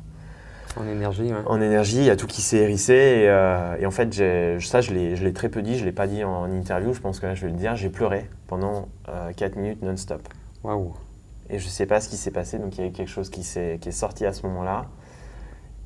En 0.77 0.87
énergie, 0.87 1.33
ouais. 1.33 1.41
en 1.45 1.61
énergie, 1.61 1.97
il 1.97 2.05
y 2.05 2.09
a 2.09 2.15
tout 2.15 2.27
qui 2.27 2.41
s'est 2.41 2.57
hérissé. 2.57 2.93
Et, 2.93 3.29
euh, 3.29 3.77
et 3.79 3.85
en 3.85 3.91
fait, 3.91 4.13
ça, 4.61 4.81
je 4.81 4.93
l'ai 4.93 5.33
très 5.33 5.49
peu 5.49 5.61
dit, 5.61 5.75
je 5.75 5.81
ne 5.81 5.85
l'ai 5.85 5.91
pas 5.91 6.07
dit 6.07 6.23
en 6.23 6.51
interview, 6.51 6.93
je 6.93 7.01
pense 7.01 7.19
que 7.19 7.25
là, 7.25 7.35
je 7.35 7.45
vais 7.45 7.51
le 7.51 7.57
dire. 7.57 7.75
J'ai 7.75 7.89
pleuré 7.89 8.29
pendant 8.47 8.87
4 9.35 9.55
minutes 9.55 9.81
non-stop. 9.81 10.27
Waouh. 10.63 10.93
Et 11.49 11.59
je 11.59 11.65
ne 11.65 11.69
sais 11.69 11.85
pas 11.85 12.01
ce 12.01 12.09
qui 12.09 12.17
s'est 12.17 12.31
passé, 12.31 12.57
donc 12.57 12.77
il 12.77 12.81
y 12.81 12.83
a 12.83 12.87
eu 12.87 12.91
quelque 12.91 13.09
chose 13.09 13.29
qui, 13.29 13.41
est 13.41 13.91
sorti 13.91 14.25
à 14.25 14.33
ce 14.33 14.45
moment-là. 14.47 14.87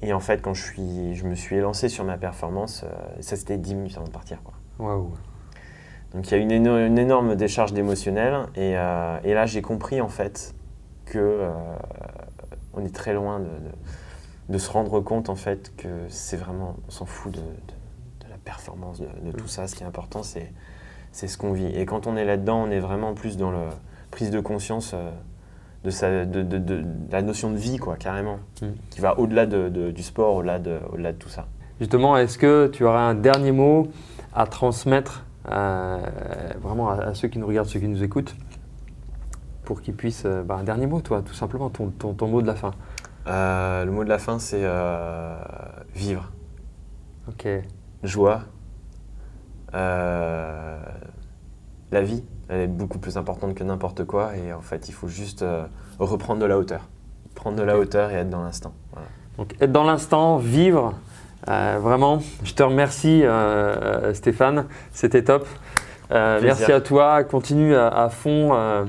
Et 0.02 0.14
en 0.14 0.22
fait, 0.22 0.42
quand 0.42 0.54
je, 0.54 0.64
suis, 0.64 1.16
je 1.16 1.26
me 1.26 1.36
suis 1.36 1.58
élancé 1.58 1.90
sur 1.90 2.06
ma 2.06 2.18
performance, 2.18 2.86
euh, 2.86 3.22
ça 3.22 3.36
c'était 3.36 3.58
10 3.58 3.76
minutes 3.76 3.98
avant 3.98 4.08
de 4.08 4.12
partir. 4.12 4.40
Waouh. 4.80 5.12
Donc 6.13 6.30
il 6.30 6.32
y 6.32 6.34
a 6.36 6.38
une, 6.42 6.51
éno- 6.51 6.86
une 6.86 6.98
énorme 6.98 7.36
décharge 7.36 7.74
d'émotionnel. 7.74 8.34
Et, 8.56 8.74
euh, 8.78 9.18
et 9.24 9.34
là, 9.34 9.46
j'ai 9.46 9.62
compris 9.62 10.01
en 10.01 10.10
fait 10.10 10.54
que 11.06 11.18
euh, 11.20 11.50
on 12.74 12.84
est 12.86 12.94
très 12.94 13.13
loin 13.13 13.39
de, 13.39 13.46
de- 13.46 14.54
de 14.54 14.58
se 14.58 14.72
rendre 14.72 15.00
compte 15.01 15.30
en 15.30 15.36
fait 15.36 15.72
que 15.78 15.88
c'est 16.08 16.38
vraiment, 16.38 16.75
on 16.88 16.92
s'en 16.92 17.06
fout 17.06 17.32
de, 17.32 17.39
la 18.30 18.38
performance, 18.44 19.00
de, 19.00 19.32
tout 19.32 19.48
ça. 19.48 19.68
Ce 19.68 19.75
qui 19.75 19.84
est 19.84 19.86
important, 19.86 20.24
c'est, 20.24 20.51
c'est 21.12 21.28
ce 21.28 21.38
qu'on 21.38 21.51
vit. 21.54 21.68
Et 21.68 21.86
quand 21.86 22.08
on 22.08 22.16
est 22.18 22.25
là-dedans, 22.25 22.63
on 22.68 22.72
est 22.72 22.80
vraiment 22.80 23.13
plus 23.13 23.38
dans 23.38 23.51
la 23.51 23.70
prise 24.10 24.32
de 24.32 24.39
conscience 24.39 24.94
euh, 24.96 25.12
de, 25.84 25.92
sa, 25.92 26.10
la 26.25 27.22
notion 27.22 27.51
de 27.51 27.58
vie, 27.58 27.78
quoi, 27.78 27.96
carrément, 27.96 28.39
Mm. 28.62 28.66
qui 28.89 29.00
va 29.01 29.20
au-delà 29.20 29.46
de- 29.46 29.70
de- 29.70 29.92
du 29.92 30.01
sport, 30.04 30.36
au-delà 30.36 30.58
de, 30.60 30.80
au-delà 30.92 31.12
de 31.13 31.18
tout 31.18 31.30
ça. 31.30 31.46
Justement, 31.80 32.18
est-ce 32.18 32.38
que 32.39 32.68
tu 32.74 32.84
aurais 32.86 32.98
un 33.00 33.13
dernier 33.16 33.51
mot 33.51 33.88
à 34.34 34.48
transmettre 34.48 35.25
vraiment 35.46 36.89
à, 36.89 36.96
à 37.03 37.13
ceux 37.13 37.27
qui 37.27 37.39
nous 37.39 37.48
regardent, 37.48 37.67
ceux 37.67 37.79
qui 37.79 37.88
nous 37.88 38.03
écoutent, 38.03 38.36
pour 39.63 39.81
qu'ils 39.81 39.96
puissent. 39.96 40.24
euh, 40.25 40.43
bah, 40.43 40.55
un 40.60 40.63
dernier 40.63 40.88
mot, 40.88 41.01
toi, 41.01 41.22
tout 41.22 41.34
simplement, 41.34 41.69
ton, 41.69 41.89
ton- 41.89 42.13
ton 42.13 42.27
mot 42.27 42.41
de 42.41 42.48
la 42.48 42.55
fin. 42.55 42.72
Euh, 43.27 43.86
le 43.86 43.91
mot 43.91 44.03
de 44.03 44.10
la 44.10 44.17
fin, 44.19 44.39
c'est 44.39 44.62
euh, 44.63 45.36
vivre. 45.93 46.31
Ok. 47.27 47.48
joie. 48.03 48.41
Euh, 49.75 50.79
la 51.91 52.01
vie, 52.01 52.24
elle 52.48 52.62
est 52.62 52.67
beaucoup 52.67 52.98
plus 52.98 53.17
importante 53.17 53.53
que 53.53 53.63
n'importe 53.63 54.03
quoi 54.05 54.36
et 54.36 54.51
en 54.53 54.62
fait, 54.62 54.89
il 54.89 54.93
faut 54.93 55.08
juste 55.08 55.46
reprendre 56.00 56.41
de 56.41 56.46
la 56.46 56.58
hauteur. 56.58 56.88
Prendre 57.36 57.58
de 57.58 57.63
la 57.63 57.77
hauteur 57.77 58.10
et 58.12 58.15
être 58.15 58.29
dans 58.29 58.41
l'instant. 58.43 58.74
Voilà. 58.93 59.08
Donc, 59.38 59.55
être 59.62 59.72
dans 59.72 59.84
l'instant, 59.84 60.38
vivre. 60.38 60.93
Euh, 61.48 61.77
vraiment, 61.81 62.22
je 62.43 62.53
te 62.53 62.63
remercie, 62.63 63.24
euh, 63.24 64.13
Stéphane. 64.13 64.65
C'était 64.91 65.24
top. 65.24 65.48
Euh, 66.12 66.39
merci 66.42 66.72
à 66.72 66.82
toi. 66.82 67.24
Continue 67.24 67.75
à, 67.75 67.88
à 67.88 68.10
fond 68.10 68.54
euh, 68.54 68.86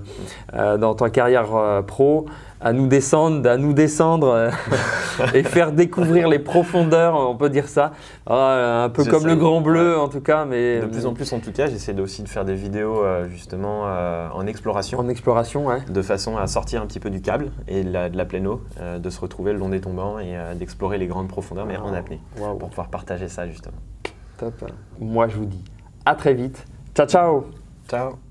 euh, 0.55 0.79
dans 0.79 0.95
ta 0.95 1.11
carrière 1.11 1.83
pro, 1.87 2.27
à 2.61 2.73
nous 2.73 2.87
descendre, 2.87 3.49
à 3.49 3.57
nous 3.57 3.73
descendre 3.73 4.51
et 5.35 5.43
faire 5.43 5.73
découvrir 5.73 6.29
les 6.29 6.39
profondeurs, 6.39 7.15
on 7.15 7.37
peut 7.37 7.51
dire 7.51 7.69
ça. 7.69 7.93
Ah, 8.27 8.85
un 8.85 8.89
peu 8.89 9.05
comme 9.05 9.27
le 9.27 9.37
grand 9.37 9.61
bleu, 9.61 9.99
en 9.99 10.09
tout 10.09 10.21
cas, 10.21 10.45
mais 10.45 10.81
De 10.81 10.87
plus 10.87 11.07
en 11.07 11.15
plus, 11.15 11.33
en 11.33 11.41
tout 11.41 11.53
cas, 11.53 11.67
j'essaie 11.67 11.99
aussi 12.01 12.23
de 12.23 12.29
faire 12.29 12.45
des 12.45 12.55
vidéos 12.55 13.03
justement 13.29 13.83
en 14.35 14.47
exploration. 14.47 14.99
en 14.99 15.09
exploration, 15.09 15.67
ouais. 15.67 15.81
De 15.89 16.03
façon 16.03 16.37
à 16.37 16.47
sortir 16.47 16.83
un 16.83 16.87
petit 16.87 17.01
peu 17.01 17.11
du 17.11 17.21
câble 17.21 17.51
et 17.69 17.85
de 17.85 17.93
la, 17.93 18.09
de 18.09 18.17
la 18.17 18.25
pleine 18.25 18.47
eau, 18.47 18.63
de 18.99 19.11
se 19.11 19.21
retrouver 19.21 19.53
le 19.53 19.59
long 19.59 19.69
des 19.69 19.81
tombants 19.81 20.19
et 20.19 20.35
d'explorer 20.55 20.99
les 20.99 21.07
grandes 21.07 21.29
profondeurs, 21.29 21.67
mais 21.67 21.77
en 21.77 21.93
apnée, 21.93 22.21
Waouh, 22.39 22.57
pour 22.57 22.71
pouvoir 22.71 22.89
partager 22.89 23.29
ça 23.29 23.47
justement. 23.47 23.77
top. 24.39 24.55
Moi, 24.99 25.29
je 25.29 25.37
vous 25.37 25.47
dis 25.47 25.65
à 26.07 26.15
très 26.15 26.35
vite. 26.35 26.65
Chao, 27.01 27.07
chao. 27.07 27.45
Chao. 27.89 28.30